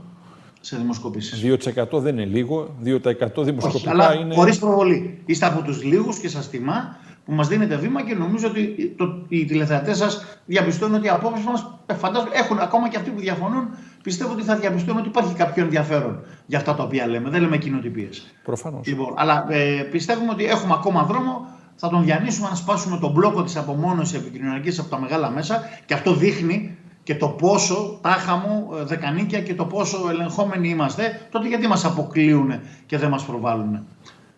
σε 0.67 0.77
δημοσκοπήσεις. 0.77 1.41
2% 1.41 2.00
δεν 2.00 2.17
είναι 2.17 2.25
λίγο. 2.25 2.75
2% 2.83 3.43
δημοσκοπικά 3.43 3.75
Όχι, 3.75 3.89
αλλά 3.89 4.15
είναι. 4.15 4.36
Χωρίς 4.36 4.59
προβολή. 4.59 5.21
Είστε 5.25 5.45
από 5.45 5.62
τους 5.62 5.83
λίγους 5.83 6.19
και 6.19 6.29
σας 6.29 6.50
τιμά 6.50 6.97
που 7.25 7.33
μας 7.33 7.47
δίνετε 7.47 7.75
βήμα 7.75 8.01
και 8.01 8.13
νομίζω 8.13 8.47
ότι 8.47 8.93
το, 8.97 9.25
οι 9.27 9.45
τηλεθεατές 9.45 9.97
σας 9.97 10.39
διαπιστώνουν 10.45 10.95
ότι 10.95 11.05
οι 11.05 11.09
απόψεις 11.09 11.45
μας 11.45 11.79
ε, 11.86 11.93
φαντάζομαι 11.93 12.31
έχουν 12.33 12.59
ακόμα 12.59 12.89
και 12.89 12.97
αυτοί 12.97 13.09
που 13.09 13.19
διαφωνούν. 13.19 13.67
Πιστεύω 14.03 14.31
ότι 14.31 14.41
θα 14.41 14.55
διαπιστώνουν 14.55 15.00
ότι 15.00 15.07
υπάρχει 15.09 15.33
κάποιο 15.33 15.63
ενδιαφέρον 15.63 16.19
για 16.45 16.57
αυτά 16.57 16.75
τα 16.75 16.83
οποία 16.83 17.07
λέμε. 17.07 17.29
Δεν 17.29 17.41
λέμε 17.41 17.57
κοινοτυπίε. 17.57 18.09
Προφανώς. 18.43 18.88
Λοιπόν, 18.88 19.13
αλλά 19.15 19.45
ε, 19.50 19.81
πιστεύουμε 19.91 20.31
ότι 20.31 20.45
έχουμε 20.45 20.74
ακόμα 20.74 21.03
δρόμο. 21.03 21.55
Θα 21.75 21.89
τον 21.89 22.03
διανύσουμε 22.03 22.50
να 22.50 22.55
σπάσουμε 22.55 22.97
τον 22.97 23.12
μπλόκο 23.12 23.43
της 23.43 23.55
απομόνωσης 23.57 24.17
επικοινωνιακή 24.19 24.79
από 24.79 24.89
τα 24.89 25.00
μεγάλα 25.00 25.29
μέσα 25.29 25.62
και 25.86 25.93
αυτό 25.93 26.13
δείχνει 26.13 26.76
και 27.07 27.15
το 27.15 27.27
πόσο 27.27 27.99
τάχα 28.01 28.35
μου 28.35 28.69
ε, 28.79 28.83
δεκανίκια 28.83 29.41
και 29.41 29.55
το 29.55 29.65
πόσο 29.65 30.09
ελεγχόμενοι 30.09 30.69
είμαστε, 30.69 31.27
τότε 31.31 31.47
γιατί 31.47 31.67
μας 31.67 31.85
αποκλείουν 31.85 32.59
και 32.85 32.97
δεν 32.97 33.09
μας 33.09 33.23
προβάλλουν. 33.23 33.85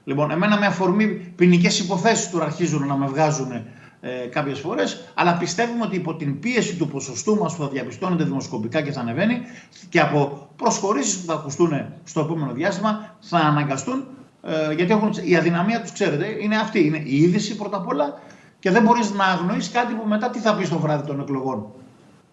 Λοιπόν, 0.04 0.32
εμένα 0.32 0.58
με 0.58 0.66
αφορμή 0.66 1.06
ποινικές 1.08 1.80
υποθέσεις 1.80 2.30
του 2.30 2.42
αρχίζουν 2.42 2.88
να 2.88 2.96
με 2.96 3.08
βγάζουν 3.08 3.52
ε, 3.52 4.10
κάποιες 4.30 4.60
φορές, 4.60 5.12
αλλά 5.14 5.38
πιστεύουμε 5.38 5.84
ότι 5.84 5.96
υπό 5.96 6.16
την 6.16 6.40
πίεση 6.40 6.76
του 6.76 6.88
ποσοστού 6.88 7.36
μας 7.36 7.56
που 7.56 7.62
θα 7.62 7.68
διαπιστώνεται 7.68 8.24
δημοσκοπικά 8.24 8.82
και 8.82 8.92
θα 8.92 9.00
ανεβαίνει 9.00 9.42
και 9.90 10.00
από 10.00 10.48
προσχωρήσεις 10.56 11.18
που 11.18 11.26
θα 11.26 11.34
ακουστούν 11.34 11.86
στο 12.04 12.20
επόμενο 12.20 12.52
διάστημα 12.52 13.16
θα 13.20 13.38
αναγκαστούν. 13.38 14.04
Ε, 14.44 14.74
γιατί 14.74 14.92
έχουν, 14.92 15.12
η 15.24 15.36
αδυναμία 15.36 15.82
τους, 15.82 15.92
ξέρετε, 15.92 16.26
είναι 16.42 16.56
αυτή. 16.56 16.86
Είναι 16.86 17.02
η 17.06 17.18
είδηση 17.18 17.56
πρώτα 17.56 17.78
απ' 17.78 17.88
όλα 17.88 18.20
και 18.60 18.72
δεν 18.72 18.84
μπορείς 18.84 19.14
να 19.14 19.26
αγνοήσει 19.26 19.72
κάτι 19.72 19.94
που 19.94 20.08
μετά 20.08 20.30
τι 20.30 20.40
θα 20.40 20.56
πεις 20.56 20.68
στο 20.68 20.80
βράδυ 20.80 21.08
των 21.08 21.20
εκλογών 21.20 21.74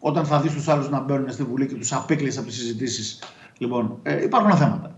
όταν 0.07 0.25
θα 0.25 0.41
δεις 0.41 0.53
τους 0.53 0.69
άλλους 0.69 0.91
να 0.91 1.01
μπαίνουν 1.01 1.31
στη 1.31 1.43
Βουλή 1.43 1.67
και 1.67 1.75
τους 1.75 1.93
απέκλειε 1.93 2.39
από 2.39 2.47
τις 2.47 2.57
συζητήσεις. 2.57 3.19
Λοιπόν, 3.59 3.99
ε, 4.03 4.23
υπάρχουν 4.23 4.57
θέματα. 4.57 4.95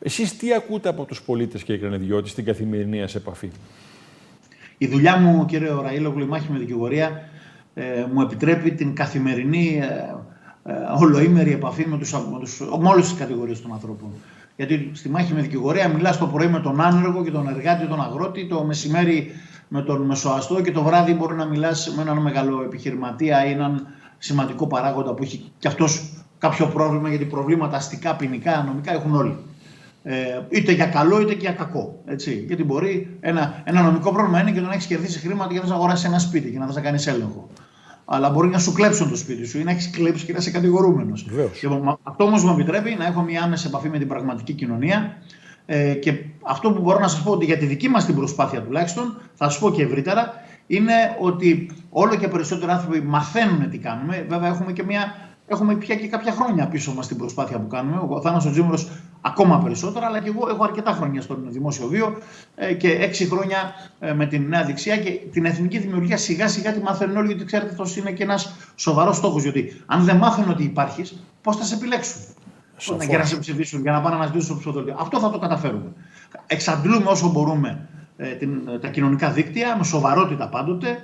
Εσείς 0.00 0.36
τι 0.36 0.54
ακούτε 0.54 0.88
από 0.88 1.04
τους 1.04 1.22
πολίτες, 1.22 1.62
κύριε 1.62 1.80
Κρανεδιώτη, 1.80 2.28
στην 2.28 2.44
καθημερινή 2.44 2.98
σας 2.98 3.14
επαφή; 3.14 3.50
Η 4.78 4.86
δουλειά 4.86 5.16
μου, 5.16 5.44
κύριε 5.44 5.70
Ραήλογλου, 5.82 6.24
η 6.24 6.26
μάχη 6.26 6.52
με 6.52 6.58
δικηγορία, 6.58 7.28
ε, 7.74 8.06
μου 8.12 8.20
επιτρέπει 8.20 8.72
την 8.72 8.94
καθημερινή 8.94 9.80
ε, 9.82 10.72
ε, 10.72 10.74
ολοήμερη 11.00 11.52
επαφή 11.52 11.86
με, 11.88 11.98
τους, 11.98 12.12
με, 12.12 12.38
τους, 12.40 12.60
με 12.60 12.88
όλες 12.88 13.08
τις 13.08 13.18
κατηγορίες 13.18 13.62
των 13.62 13.72
ανθρώπων. 13.72 14.08
Γιατί 14.56 14.90
στη 14.94 15.08
μάχη 15.08 15.32
με 15.32 15.40
δικηγορία 15.40 15.88
μιλάς 15.88 16.18
το 16.18 16.26
πρωί 16.26 16.48
με 16.48 16.60
τον 16.60 16.80
άνεργο 16.80 17.24
και 17.24 17.30
τον 17.30 17.48
εργάτη, 17.48 17.86
τον 17.86 18.00
αγρότη, 18.00 18.46
το 18.46 18.64
μεσημέρι 18.64 19.30
με 19.68 19.82
τον 19.82 20.02
μεσοαστό 20.02 20.60
και 20.60 20.72
το 20.72 20.82
βράδυ 20.82 21.14
μπορεί 21.14 21.34
να 21.34 21.44
μιλάς 21.44 21.94
με 21.96 22.02
έναν 22.02 22.18
μεγάλο 22.18 22.62
επιχειρηματία 22.62 23.46
ή 23.46 23.50
έναν 23.50 23.86
σημαντικό 24.20 24.66
παράγοντα 24.66 25.14
που 25.14 25.22
έχει 25.22 25.52
και 25.58 25.68
αυτός 25.68 26.12
κάποιο 26.38 26.66
πρόβλημα, 26.66 27.08
γιατί 27.08 27.24
προβλήματα 27.24 27.76
αστικά, 27.76 28.16
ποινικά, 28.16 28.64
νομικά 28.66 28.92
έχουν 28.92 29.14
όλοι. 29.14 29.36
Ε, 30.02 30.14
είτε 30.48 30.72
για 30.72 30.86
καλό 30.86 31.20
είτε 31.20 31.32
και 31.32 31.40
για 31.40 31.52
κακό. 31.52 32.02
Έτσι. 32.06 32.44
Γιατί 32.46 32.64
μπορεί 32.64 33.16
ένα, 33.20 33.62
ένα 33.64 33.82
νομικό 33.82 34.12
πρόβλημα 34.12 34.40
είναι 34.40 34.50
και 34.50 34.60
το 34.60 34.66
να 34.66 34.72
έχεις 34.72 34.86
κερδίσει 34.86 35.18
χρήματα 35.18 35.52
για 35.52 35.62
να 35.66 35.74
αγοράσεις 35.74 36.04
ένα 36.04 36.18
σπίτι 36.18 36.50
και 36.50 36.58
να 36.58 36.66
θα 36.66 36.80
κάνεις 36.80 37.06
έλεγχο. 37.06 37.48
Αλλά 38.04 38.30
μπορεί 38.30 38.48
να 38.48 38.58
σου 38.58 38.72
κλέψουν 38.72 39.10
το 39.10 39.16
σπίτι 39.16 39.46
σου 39.46 39.58
ή 39.58 39.62
να 39.62 39.70
έχεις 39.70 39.90
κλέψει 39.90 40.24
και 40.24 40.32
να 40.32 40.38
είσαι 40.38 40.50
κατηγορούμενος. 40.50 41.26
Αυτό 42.02 42.24
όμως 42.24 42.44
μου 42.44 42.52
επιτρέπει 42.52 42.96
να 42.98 43.06
έχω 43.06 43.22
μια 43.22 43.42
άμεση 43.42 43.66
επαφή 43.66 43.88
με 43.88 43.98
την 43.98 44.08
πραγματική 44.08 44.52
κοινωνία. 44.52 45.16
Ε, 45.66 45.94
και 45.94 46.14
αυτό 46.42 46.72
που 46.72 46.80
μπορώ 46.80 46.98
να 46.98 47.08
σας 47.08 47.22
πω 47.22 47.30
ότι 47.30 47.44
για 47.44 47.58
τη 47.58 47.66
δική 47.66 47.88
μας 47.88 48.04
την 48.04 48.14
προσπάθεια 48.14 48.62
τουλάχιστον, 48.62 49.20
θα 49.34 49.50
σα 49.50 49.58
πω 49.58 49.70
και 49.70 49.82
ευρύτερα, 49.82 50.32
είναι 50.70 51.16
ότι 51.20 51.70
όλο 51.90 52.16
και 52.16 52.28
περισσότεροι 52.28 52.70
άνθρωποι 52.72 53.00
μαθαίνουν 53.00 53.70
τι 53.70 53.78
κάνουμε. 53.78 54.26
Βέβαια, 54.28 54.48
έχουμε 54.48 54.72
και 54.72 54.82
μια. 54.82 55.14
Έχουμε 55.46 55.74
πια 55.74 55.94
και 55.94 56.08
κάποια 56.08 56.32
χρόνια 56.32 56.68
πίσω 56.68 56.92
μας 56.92 57.06
την 57.06 57.16
προσπάθεια 57.16 57.58
που 57.58 57.66
κάνουμε. 57.66 58.00
Ο 58.08 58.20
Θάνο 58.20 58.38
Τζίμουρος 58.50 58.88
ακόμα 59.20 59.58
περισσότερα, 59.58 60.06
αλλά 60.06 60.20
και 60.20 60.28
εγώ 60.28 60.48
έχω 60.48 60.64
αρκετά 60.64 60.92
χρόνια 60.92 61.20
στον 61.20 61.46
δημόσιο 61.48 61.86
βίο 61.86 62.18
ε, 62.54 62.74
και 62.74 62.90
έξι 62.90 63.26
χρόνια 63.26 63.74
ε, 64.00 64.12
με 64.12 64.26
την 64.26 64.48
νέα 64.48 64.64
δεξιά 64.64 64.96
και 64.96 65.10
την 65.10 65.44
εθνική 65.44 65.78
δημιουργία 65.78 66.16
σιγά 66.16 66.48
σιγά 66.48 66.72
τη 66.72 66.80
μαθαίνουν 66.80 67.16
όλοι, 67.16 67.26
γιατί 67.26 67.44
ξέρετε 67.44 67.70
αυτός 67.70 67.96
είναι 67.96 68.10
και 68.12 68.22
ένας 68.22 68.56
σοβαρός 68.76 69.16
στόχος. 69.16 69.42
Γιατί 69.42 69.82
αν 69.86 70.04
δεν 70.04 70.16
μάθουν 70.16 70.50
ότι 70.50 70.62
υπάρχεις, 70.62 71.22
πώς 71.42 71.56
θα 71.56 71.64
σε 71.64 71.74
επιλέξουν; 71.74 72.20
Για 73.08 73.18
να 73.18 73.24
σε 73.24 73.36
ψηφίσουν, 73.36 73.80
για 73.82 73.92
να 73.92 74.00
πάνε 74.00 74.16
να 74.16 74.20
αναζητήσουν 74.20 74.48
το 74.48 74.60
ψηφοδέλτιο. 74.60 74.96
Αυτό 74.98 75.18
θα 75.18 75.30
το 75.30 75.38
καταφέρουμε. 75.38 75.92
Εξαντλούμε 76.46 77.10
όσο 77.10 77.30
μπορούμε 77.30 77.68
ε, 77.68 77.99
την, 78.38 78.50
τα 78.80 78.88
κοινωνικά 78.88 79.30
δίκτυα 79.30 79.76
με 79.76 79.84
σοβαρότητα 79.84 80.48
πάντοτε, 80.48 80.98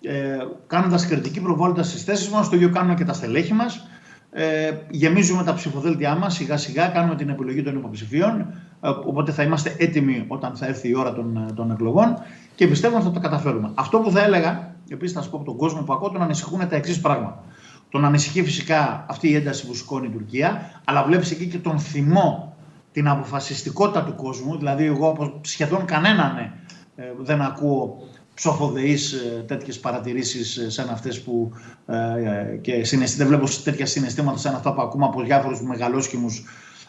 ε, 0.00 0.36
κάνοντας 0.66 1.06
κριτική 1.06 1.40
προβάλλοντα 1.40 1.82
στις 1.82 2.04
θέσεις 2.04 2.28
μας. 2.28 2.48
Το 2.48 2.56
ίδιο 2.56 2.70
κάνουμε 2.70 2.94
και 2.94 3.04
τα 3.04 3.12
στελέχη 3.12 3.52
μας. 3.52 3.86
Ε, 4.34 4.70
γεμίζουμε 4.90 5.44
τα 5.44 5.54
ψηφοδέλτια 5.54 6.14
μας 6.14 6.34
σιγά 6.34 6.56
σιγά, 6.56 6.86
κάνουμε 6.86 7.14
την 7.14 7.28
επιλογή 7.28 7.62
των 7.62 7.76
υποψηφίων. 7.76 8.40
Ε, 8.80 8.88
οπότε 8.88 9.32
θα 9.32 9.42
είμαστε 9.42 9.74
έτοιμοι 9.78 10.24
όταν 10.28 10.56
θα 10.56 10.66
έρθει 10.66 10.88
η 10.88 10.94
ώρα 10.96 11.12
των, 11.12 11.52
των 11.54 11.70
εκλογών 11.70 12.14
και 12.54 12.66
πιστεύω 12.66 12.96
ότι 12.96 13.04
θα 13.04 13.10
το 13.10 13.20
καταφέρουμε. 13.20 13.70
Αυτό 13.74 13.98
που 13.98 14.10
θα 14.10 14.22
έλεγα 14.22 14.74
επίσης 14.88 15.14
θα 15.14 15.22
σου 15.22 15.30
πω 15.30 15.36
από 15.36 15.44
τον 15.44 15.56
κόσμο 15.56 15.82
που 15.82 15.92
ακούω, 15.92 16.10
τον 16.10 16.22
ανησυχούν 16.22 16.68
τα 16.68 16.76
εξής 16.76 17.00
πράγματα. 17.00 17.44
Τον 17.88 18.04
ανησυχεί 18.04 18.42
φυσικά 18.44 19.04
αυτή 19.08 19.28
η 19.28 19.34
ένταση 19.34 19.66
που 19.66 19.74
σηκώνει 19.74 20.06
η 20.06 20.10
Τουρκία, 20.10 20.80
αλλά 20.84 21.04
βλέπεις 21.04 21.30
εκεί 21.30 21.46
και 21.46 21.58
τον 21.58 21.78
θυμό, 21.78 22.51
την 22.92 23.08
αποφασιστικότητα 23.08 24.04
του 24.04 24.14
κόσμου. 24.14 24.58
Δηλαδή, 24.58 24.84
εγώ 24.84 25.08
από 25.08 25.40
σχεδόν 25.44 25.84
κανέναν 25.84 26.34
ναι, 26.34 26.52
ε, 26.96 27.12
δεν 27.18 27.42
ακούω 27.42 27.98
ψοφοδεείς 28.34 29.12
ε, 29.12 29.44
τέτοιες 29.46 29.80
παρατηρήσεις 29.80 30.56
ε, 30.56 30.70
σαν 30.70 30.88
αυτές 30.90 31.22
που 31.22 31.52
ε, 31.86 32.56
και 32.60 32.82
δεν 33.16 33.26
βλέπω 33.26 33.46
τέτοια 33.64 33.86
συναισθήματα 33.86 34.38
σαν 34.38 34.54
αυτά 34.54 34.72
που 34.74 34.82
ακούμε 34.82 35.04
από 35.04 35.22
διάφορους 35.22 35.62
μεγαλόσχημους 35.62 36.44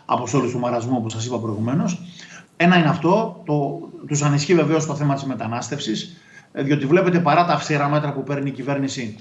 από 0.05 0.27
όλους 0.33 0.51
του 0.51 0.59
μαρασμού 0.59 0.95
όπως 0.97 1.11
σας 1.11 1.25
είπα 1.25 1.39
προηγουμένως. 1.39 2.01
Ένα 2.57 2.77
είναι 2.77 2.89
αυτό, 2.89 3.41
το, 3.45 3.79
τους 4.07 4.21
ανισχύει 4.21 4.55
βεβαίως 4.55 4.85
το 4.85 4.95
θέμα 4.95 5.13
της 5.13 5.23
μετανάστευσης, 5.23 6.17
διότι 6.51 6.85
βλέπετε 6.85 7.19
παρά 7.19 7.45
τα 7.45 7.53
αυστηρά 7.53 7.89
μέτρα 7.89 8.13
που 8.13 8.23
παίρνει 8.23 8.49
η 8.49 8.53
κυβέρνηση 8.53 9.15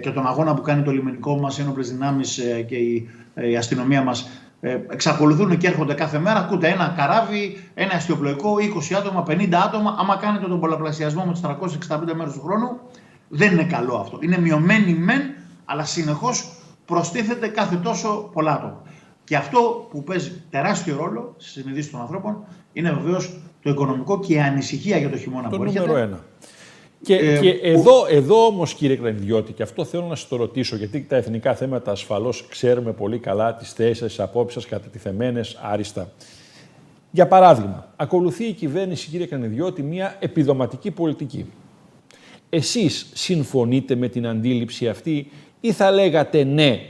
και 0.00 0.10
τον 0.10 0.26
αγώνα 0.26 0.54
που 0.54 0.62
κάνει 0.62 0.82
το 0.82 0.90
λιμενικό 0.90 1.38
μας, 1.38 1.58
οι 1.58 1.60
ένοπλες 1.62 1.90
δυνάμεις 1.90 2.40
και 2.68 2.76
η, 2.76 3.08
η 3.34 3.56
αστυνομία 3.56 4.02
μας 4.02 4.28
ε, 4.66 4.80
εξακολουθούν 4.90 5.56
και 5.56 5.66
έρχονται 5.66 5.94
κάθε 5.94 6.18
μέρα. 6.18 6.38
Ακούτε 6.38 6.68
ένα 6.68 6.94
καράβι, 6.96 7.70
ένα 7.74 7.94
αστιοπλοϊκό, 7.94 8.54
20 8.92 8.94
άτομα, 8.98 9.24
50 9.26 9.54
άτομα. 9.64 9.96
Άμα 9.98 10.16
κάνετε 10.16 10.46
τον 10.46 10.60
πολλαπλασιασμό 10.60 11.24
με 11.24 11.32
τι 11.32 11.40
365 11.88 12.14
μέρε 12.14 12.30
του 12.30 12.40
χρόνου, 12.40 12.80
δεν 13.28 13.52
είναι 13.52 13.64
καλό 13.64 13.94
αυτό. 13.94 14.18
Είναι 14.20 14.38
μειωμένοι 14.38 14.94
μεν, 14.94 15.22
αλλά 15.64 15.84
συνεχώς 15.84 16.52
προστίθεται 16.84 17.48
κάθε 17.48 17.76
τόσο 17.76 18.30
πολλά 18.32 18.52
άτομα. 18.52 18.82
Και 19.24 19.36
αυτό 19.36 19.88
που 19.90 20.02
παίζει 20.02 20.42
τεράστιο 20.50 20.96
ρόλο 20.96 21.34
στις 21.36 21.52
συνειδήσεις 21.52 21.90
των 21.90 22.00
ανθρώπων 22.00 22.44
είναι 22.72 22.92
βεβαίως 22.92 23.40
το 23.62 23.70
οικονομικό 23.70 24.20
και 24.20 24.34
η 24.34 24.40
ανησυχία 24.40 24.98
για 24.98 25.10
το 25.10 25.16
χειμώνα 25.16 25.48
το 25.48 25.56
που 25.56 25.62
έρχεται. 25.62 26.00
Ένα. 26.00 26.20
Και, 27.02 27.14
ε, 27.14 27.38
και 27.38 27.50
εδώ, 27.50 28.06
εδώ 28.10 28.46
όμως, 28.46 28.74
κύριε 28.74 28.96
Κρανιδιώτη, 28.96 29.52
και 29.52 29.62
αυτό 29.62 29.84
θέλω 29.84 30.04
να 30.04 30.14
σας 30.14 30.28
το 30.28 30.36
ρωτήσω, 30.36 30.76
γιατί 30.76 31.06
τα 31.08 31.16
εθνικά 31.16 31.54
θέματα 31.54 31.90
ασφαλώς 31.90 32.46
ξέρουμε 32.48 32.92
πολύ 32.92 33.18
καλά 33.18 33.54
τις 33.54 33.72
θέσεις, 33.72 34.06
τις 34.06 34.20
απόψεις 34.20 34.62
σας 34.62 34.70
κατατιθεμένες 34.70 35.58
άριστα. 35.62 36.12
Για 37.10 37.26
παράδειγμα, 37.26 37.92
ακολουθεί 37.96 38.44
η 38.44 38.52
κυβέρνηση, 38.52 39.08
κύριε 39.08 39.26
Κρανιδιώτη, 39.26 39.82
μια 39.82 40.16
επιδοματική 40.20 40.90
πολιτική. 40.90 41.46
Εσείς 42.50 43.06
συμφωνείτε 43.14 43.94
με 43.94 44.08
την 44.08 44.26
αντίληψη 44.26 44.88
αυτή 44.88 45.30
ή 45.60 45.72
θα 45.72 45.90
λέγατε 45.90 46.44
ναι, 46.44 46.80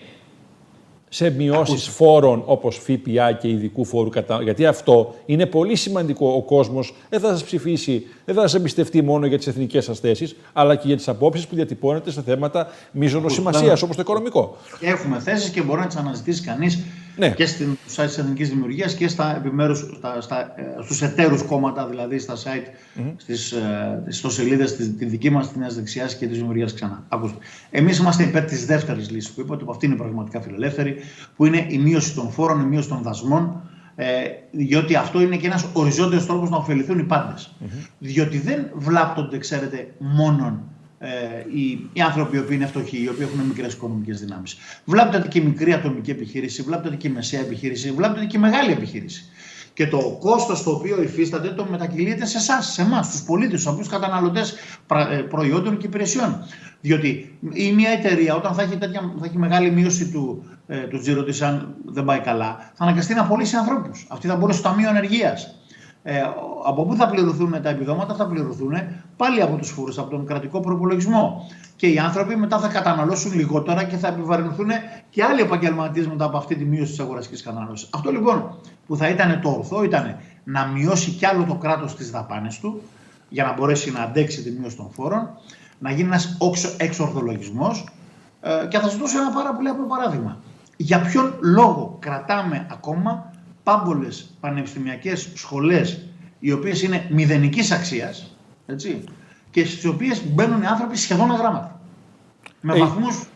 σε 1.08 1.30
μειώσεις 1.30 1.88
φόρων 1.88 2.42
όπως 2.46 2.76
ΦΠΑ 2.76 3.32
και 3.32 3.48
ειδικού 3.48 3.84
φόρου. 3.84 4.08
Γιατί 4.42 4.66
αυτό 4.66 5.14
είναι 5.26 5.46
πολύ 5.46 5.76
σημαντικό. 5.76 6.28
Ο 6.28 6.42
κόσμος 6.42 6.94
δεν 7.08 7.20
θα 7.20 7.28
σας 7.28 7.44
ψηφίσει, 7.44 8.06
δεν 8.24 8.34
θα 8.34 8.40
σας 8.40 8.54
εμπιστευτεί 8.54 9.02
μόνο 9.02 9.26
για 9.26 9.38
τις 9.38 9.46
εθνικές 9.46 9.84
σας 9.84 9.98
θέσεις, 9.98 10.36
αλλά 10.52 10.74
και 10.76 10.86
για 10.86 10.96
τις 10.96 11.08
απόψεις 11.08 11.46
που 11.46 11.54
διατυπώνετε 11.54 12.10
σε 12.10 12.22
θέματα 12.22 12.68
μείζωνος 12.90 13.32
σημασίας, 13.32 13.82
όπως 13.82 13.96
το 13.96 14.02
οικονομικό. 14.02 14.56
Έχουμε 14.80 15.18
θέσεις 15.18 15.50
και 15.50 15.62
μπορεί 15.62 15.80
να 15.80 15.86
τις 15.86 15.96
αναζητήσει 15.96 16.42
κανείς 16.42 16.82
ναι. 17.16 17.30
και 17.30 17.46
στην 17.46 17.76
site 17.96 18.06
της 18.06 18.18
Εθνική 18.18 18.44
Δημιουργίας 18.44 18.94
και 18.94 19.08
στα 19.08 19.36
επιμέρους, 19.36 19.78
στα, 19.96 20.20
στα, 20.20 20.54
ε, 20.56 20.82
στους 20.82 21.02
εταίρους 21.02 21.42
κόμματα, 21.42 21.86
δηλαδή 21.86 22.18
στα 22.18 22.34
site, 22.36 22.68
mm-hmm. 22.98 23.12
στις, 23.16 23.52
ε, 23.52 24.02
ιστοσελίδες, 24.08 24.76
τη, 24.76 24.88
τη 24.88 25.04
δική 25.04 25.30
μας, 25.30 25.48
της 25.48 25.56
Νέας 25.56 25.74
Δεξιάς 25.74 26.16
και 26.16 26.26
της 26.26 26.36
Δημιουργίας 26.36 26.74
ξανά. 26.74 27.02
Ακούστε. 27.08 27.36
Εμείς 27.70 27.98
είμαστε 27.98 28.22
υπέρ 28.22 28.44
της 28.44 28.66
δεύτερης 28.66 29.10
λύσης 29.10 29.32
που 29.32 29.40
είπατε, 29.40 29.64
που 29.64 29.70
αυτή 29.70 29.86
είναι 29.86 29.96
πραγματικά 29.96 30.40
φιλελεύθερη, 30.40 30.96
που 31.36 31.46
είναι 31.46 31.66
η 31.68 31.78
μείωση 31.78 32.14
των 32.14 32.30
φόρων, 32.30 32.60
η 32.60 32.64
μείωση 32.64 32.88
των 32.88 33.02
δασμών, 33.02 33.60
ε, 33.96 34.06
διότι 34.50 34.94
αυτό 34.94 35.20
είναι 35.20 35.36
και 35.36 35.46
ένας 35.46 35.66
οριζόντιος 35.72 36.26
τρόπος 36.26 36.50
να 36.50 36.56
ωφεληθούν 36.56 36.98
οι 36.98 37.04
πάντες. 37.04 37.54
Mm-hmm. 37.60 37.88
Διότι 37.98 38.38
δεν 38.38 38.70
βλάπτονται, 38.74 39.38
ξέρετε, 39.38 39.88
μόνον 39.98 40.62
ε, 40.98 41.08
οι, 41.54 41.88
οι 41.92 42.00
άνθρωποι 42.00 42.36
οι 42.36 42.38
οποίοι 42.38 42.56
είναι 42.60 42.66
φτωχοί, 42.66 43.02
οι 43.02 43.08
οποίοι 43.08 43.28
έχουν 43.32 43.46
μικρές 43.46 43.72
οικονομικές 43.72 44.20
δυνάμεις. 44.20 44.56
Βλάπτεται 44.84 45.28
και 45.28 45.38
η 45.38 45.42
μικρή 45.42 45.72
ατομική 45.72 46.10
επιχείρηση, 46.10 46.62
βλάπτεται 46.62 46.96
και 46.96 47.08
η 47.08 47.10
μεσαία 47.10 47.40
επιχείρηση, 47.40 47.90
βλάπτεται 47.90 48.26
και 48.26 48.36
η 48.36 48.40
μεγάλη 48.40 48.72
επιχείρηση. 48.72 49.24
Και 49.74 49.86
το 49.86 50.16
κόστος 50.20 50.62
το 50.62 50.70
οποίο 50.70 51.02
υφίσταται 51.02 51.48
το 51.48 51.66
μετακυλείται 51.70 52.26
σε 52.26 52.38
εσάς, 52.38 52.72
σε 52.72 52.82
εμάς, 52.82 53.06
στου 53.06 53.24
πολίτες, 53.24 53.60
στου 53.60 53.70
απλούς 53.70 53.88
καταναλωτές 53.88 54.54
ε, 55.10 55.16
προϊόντων 55.16 55.76
και 55.76 55.86
υπηρεσιών. 55.86 56.44
Διότι 56.80 57.38
η 57.52 57.72
μια 57.72 57.90
εταιρεία, 57.90 58.36
όταν 58.36 58.54
θα 58.54 58.62
έχει, 58.62 58.76
τέτοια, 58.76 59.14
θα 59.18 59.24
έχει 59.24 59.38
μεγάλη 59.38 59.70
μείωση 59.70 60.10
του, 60.10 60.44
ε, 60.66 60.76
του 60.76 60.98
τζίρου 60.98 61.24
της, 61.24 61.42
αν 61.42 61.74
δεν 61.84 62.04
πάει 62.04 62.20
καλά, 62.20 62.72
θα 62.74 62.84
αναγκαστεί 62.84 63.14
να 63.14 63.24
πωλήσει 63.24 63.56
ανθρώπους. 63.56 64.06
Αυτή 64.08 64.26
θα 64.26 64.36
μπορεί 64.36 64.52
στο 64.52 64.62
Ταμείο 64.62 64.88
Ενεργεία 64.88 65.38
ε, 66.08 66.22
από 66.64 66.84
πού 66.84 66.94
θα 66.94 67.08
πληρωθούν 67.08 67.62
τα 67.62 67.68
επιδόματα, 67.68 68.14
θα 68.14 68.26
πληρωθούν 68.26 68.72
πάλι 69.16 69.42
από 69.42 69.56
τους 69.56 69.70
φόρους, 69.70 69.98
από 69.98 70.10
τον 70.10 70.26
κρατικό 70.26 70.60
προπολογισμό. 70.60 71.50
Και 71.76 71.86
οι 71.86 71.98
άνθρωποι 71.98 72.36
μετά 72.36 72.58
θα 72.58 72.68
καταναλώσουν 72.68 73.32
λιγότερα 73.34 73.84
και 73.84 73.96
θα 73.96 74.08
επιβαρυνθούν 74.08 74.68
και 75.10 75.22
άλλοι 75.22 75.40
επαγγελματίες 75.40 76.06
μετά 76.06 76.24
από 76.24 76.36
αυτή 76.36 76.56
τη 76.56 76.64
μείωση 76.64 76.90
της 76.90 77.00
αγοραστική 77.00 77.42
κατανάλωσης. 77.42 77.88
Αυτό 77.92 78.10
λοιπόν 78.10 78.54
που 78.86 78.96
θα 78.96 79.08
ήταν 79.08 79.40
το 79.40 79.48
ορθό 79.48 79.84
ήταν 79.84 80.16
να 80.44 80.66
μειώσει 80.66 81.10
κι 81.10 81.26
άλλο 81.26 81.44
το 81.44 81.54
κράτος 81.54 81.96
τις 81.96 82.10
δαπάνες 82.10 82.58
του 82.58 82.82
για 83.28 83.44
να 83.44 83.52
μπορέσει 83.52 83.90
να 83.90 84.00
αντέξει 84.00 84.42
τη 84.42 84.50
μείωση 84.50 84.76
των 84.76 84.90
φόρων, 84.90 85.28
να 85.78 85.90
γίνει 85.90 86.08
ένας 86.08 86.36
εξορθολογισμός. 86.76 87.88
Ε, 88.40 88.66
και 88.68 88.78
θα 88.78 88.88
σα 88.88 88.96
δώσω 88.96 89.18
ένα 89.20 89.30
πάρα 89.30 89.54
πολύ 89.54 89.68
απλό 89.68 89.86
παράδειγμα. 89.86 90.38
Για 90.76 91.00
ποιον 91.00 91.34
λόγο 91.40 91.96
κρατάμε 92.00 92.66
ακόμα 92.70 93.30
πάμπολες 93.66 94.30
πανεπιστημιακές 94.40 95.28
σχολές 95.34 96.00
οι 96.38 96.52
οποίες 96.52 96.82
είναι 96.82 97.06
μηδενικής 97.10 97.70
αξίας 97.70 98.36
έτσι, 98.66 99.04
και 99.50 99.64
στις 99.64 99.84
οποίες 99.84 100.22
μπαίνουν 100.26 100.64
άνθρωποι 100.64 100.96
σχεδόν 100.96 101.30
αγράμματα. 101.30 101.80
Με 102.60 102.74
ε, 102.74 102.78
βαθμούς 102.78 103.26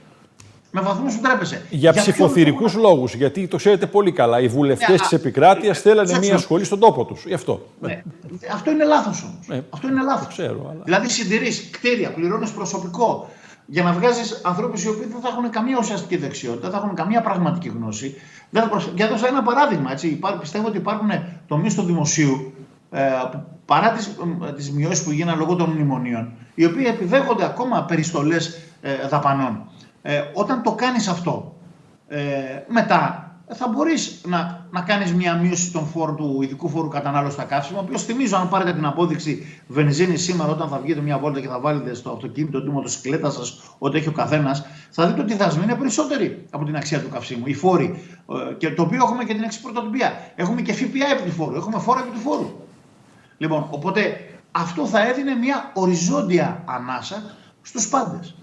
με 0.70 0.80
βαθμούς 0.80 1.14
που 1.14 1.20
τρέπεσαι. 1.22 1.62
Για, 1.70 1.90
για 1.90 2.00
ψηφοθυρικούς 2.00 2.74
λόγους, 2.74 3.14
γιατί 3.14 3.48
το 3.48 3.56
ξέρετε 3.56 3.86
πολύ 3.86 4.12
καλά. 4.12 4.40
Οι 4.40 4.48
βουλευτές 4.48 4.96
yeah, 4.96 5.00
της 5.00 5.12
επικράτειας 5.12 5.80
θέλανε 5.80 6.18
μια 6.18 6.38
σχολή 6.38 6.64
στον 6.64 6.78
τόπο 6.78 7.04
τους. 7.04 7.24
Γι' 7.26 7.34
αυτό. 7.34 7.66
Ναι. 7.80 8.02
Αυτό 8.52 8.70
είναι 8.70 8.84
λάθος 8.84 9.22
όμως. 9.22 9.46
Ναι. 9.46 9.62
Αυτό 9.70 9.88
είναι 9.88 10.02
λάθος. 10.02 10.38
Αλλά... 10.38 10.76
Δηλαδή, 10.84 11.08
συντηρείς 11.08 11.68
κτίρια, 11.70 12.12
πληρώνεις 12.12 12.50
προσωπικό, 12.50 13.30
για 13.70 13.82
να 13.82 13.92
βγάζεις 13.92 14.40
ανθρώπους 14.44 14.84
οι 14.84 14.88
οποίοι 14.88 15.06
δεν 15.06 15.20
θα 15.20 15.28
έχουν 15.28 15.50
καμία 15.50 15.76
ουσιαστική 15.78 16.16
δεξιότητα, 16.16 16.60
δεν 16.60 16.70
θα 16.70 16.84
έχουν 16.84 16.96
καμία 16.96 17.20
πραγματική 17.20 17.68
γνώση. 17.68 18.14
Δεν 18.50 18.62
θα 18.62 18.82
Για 18.94 19.04
να 19.04 19.10
δώσω 19.10 19.26
ένα 19.26 19.42
παράδειγμα. 19.42 19.92
Έτσι. 19.92 20.18
Πιστεύω 20.40 20.66
ότι 20.66 20.76
υπάρχουν 20.76 21.10
τομεί 21.46 21.74
του 21.74 21.82
δημοσίου 21.82 22.52
ε, 22.90 23.08
παρά 23.64 23.90
τις 23.90 24.16
τις 24.56 24.70
μειώσεις 24.70 25.04
που 25.04 25.10
γίνανε 25.10 25.38
λόγω 25.38 25.54
των 25.54 25.70
μνημονίων, 25.70 26.32
οι 26.54 26.64
οποίοι 26.64 26.84
επιδέχονται 26.88 27.44
ακόμα 27.44 27.84
περιστολές 27.84 28.60
ε, 28.80 29.08
δαπανών. 29.08 29.70
Ε, 30.02 30.22
όταν 30.32 30.62
το 30.62 30.72
κάνεις 30.72 31.08
αυτό, 31.08 31.54
ε, 32.08 32.18
μετά 32.68 33.29
θα 33.52 33.68
μπορείς 33.68 34.20
να, 34.26 34.66
να 34.70 34.80
κάνεις 34.80 35.14
μια 35.14 35.34
μείωση 35.34 35.72
των 35.72 35.86
φόρων 35.86 36.16
του 36.16 36.42
ειδικού 36.42 36.68
φόρου 36.68 36.88
κατανάλωσης 36.88 37.34
στα 37.34 37.44
καύσιμα. 37.44 37.78
Ο 37.78 37.82
οποίος 37.82 38.04
θυμίζω, 38.04 38.36
αν 38.36 38.48
πάρετε 38.48 38.72
την 38.72 38.86
απόδειξη 38.86 39.62
βενζίνη 39.66 40.16
σήμερα, 40.16 40.50
όταν 40.50 40.68
θα 40.68 40.78
βγείτε 40.78 41.00
μια 41.00 41.18
βόλτα 41.18 41.40
και 41.40 41.48
θα 41.48 41.60
βάλετε 41.60 41.94
στο 41.94 42.10
αυτοκίνητο, 42.10 42.62
τη 42.62 42.70
μοτοσυκλέτα 42.70 43.30
σας, 43.30 43.60
ό,τι 43.78 43.98
έχει 43.98 44.08
ο 44.08 44.12
καθένας, 44.12 44.64
θα 44.90 45.06
δείτε 45.06 45.20
ότι 45.20 45.32
οι 45.32 45.36
δασμοί 45.36 45.62
είναι 45.62 45.74
περισσότεροι 45.74 46.46
από 46.50 46.64
την 46.64 46.76
αξία 46.76 47.00
του 47.00 47.08
καυσίμου. 47.08 47.46
Οι 47.46 47.54
φόροι. 47.54 48.02
Ε, 48.50 48.54
και 48.54 48.70
το 48.70 48.82
οποίο 48.82 48.98
έχουμε 49.02 49.24
και 49.24 49.34
την 49.34 49.42
εξυπηρετοτυπία. 49.42 50.12
Έχουμε 50.34 50.60
και 50.60 50.72
ΦΠΑ 50.72 51.10
επί 51.12 51.22
του 51.22 51.34
φόρου. 51.34 51.54
Έχουμε 51.54 51.78
φόρο 51.78 52.00
επί 52.00 52.10
του 52.10 52.20
φόρου. 52.20 52.50
Λοιπόν, 53.38 53.66
οπότε 53.70 54.20
αυτό 54.50 54.86
θα 54.86 55.08
έδινε 55.08 55.34
μια 55.34 55.70
οριζόντια 55.74 56.62
ανάσα 56.66 57.22
στους 57.62 57.88
πάντες. 57.88 58.34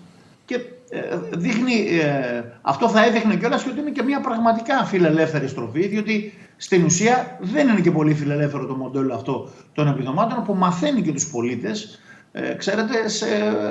Και 0.48 0.60
ε, 0.90 1.00
δείχνει, 1.32 1.88
ε, 2.02 2.44
αυτό 2.62 2.90
θα 2.90 3.06
έδειχνε 3.06 3.36
κιόλας 3.36 3.64
και 3.64 3.70
ότι 3.70 3.80
είναι 3.80 3.90
και 3.90 4.04
μια 4.04 4.20
πραγματικά 4.20 4.86
φιλελεύθερη 4.86 5.48
στροφή, 5.48 5.88
διότι 5.88 6.34
στην 6.58 6.86
ουσία 6.86 7.38
δεν 7.42 7.68
είναι 7.68 7.80
και 7.80 7.92
πολύ 7.92 8.14
φιλελεύθερο 8.14 8.66
το 8.66 8.76
μοντέλο 8.76 9.14
αυτό 9.14 9.50
των 9.74 9.88
επιδομάτων 9.88 10.44
που 10.44 10.54
μαθαίνει 10.54 11.02
και 11.02 11.12
τους 11.12 11.28
πολίτες, 11.28 12.00
ε, 12.32 12.54
ξέρετε, 12.54 13.08
σε, 13.08 13.26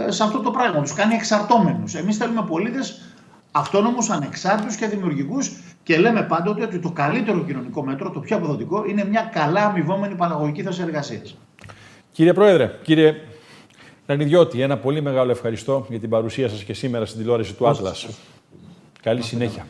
σε 0.08 0.22
αυτό 0.22 0.38
το 0.40 0.50
πράγμα. 0.50 0.80
Τους 0.80 0.92
κάνει 0.92 1.14
εξαρτώμενους. 1.14 1.94
Εμείς 1.94 2.16
θέλουμε 2.16 2.44
πολίτες 2.48 3.14
αυτόνομους, 3.50 4.10
ανεξάρτητους 4.10 4.76
και 4.76 4.86
δημιουργικούς 4.86 5.52
και 5.82 5.98
λέμε 5.98 6.22
πάντοτε 6.22 6.64
ότι 6.64 6.78
το 6.78 6.90
καλύτερο 6.90 7.44
κοινωνικό 7.44 7.84
μέτρο, 7.84 8.10
το 8.10 8.20
πιο 8.20 8.36
αποδοτικό, 8.36 8.84
είναι 8.88 9.04
μια 9.04 9.30
καλά 9.32 9.64
αμοιβόμενη 9.64 10.14
παραγωγική 10.14 10.62
θέση 10.62 10.82
εργασίας. 10.82 11.38
Κύριε 12.12 12.32
Πρόεδρε, 12.32 12.70
κύριε 12.82 13.14
Ρανιδιώτη, 14.06 14.60
ένα 14.60 14.76
πολύ 14.76 15.00
μεγάλο 15.00 15.30
ευχαριστώ 15.30 15.86
για 15.88 15.98
την 15.98 16.08
παρουσία 16.08 16.48
σας 16.48 16.62
και 16.62 16.74
σήμερα 16.74 17.06
στην 17.06 17.18
τηλεόραση 17.20 17.54
του 17.54 17.68
Άτλας. 17.68 18.08
Καλή 19.02 19.22
συνέχεια. 19.22 19.64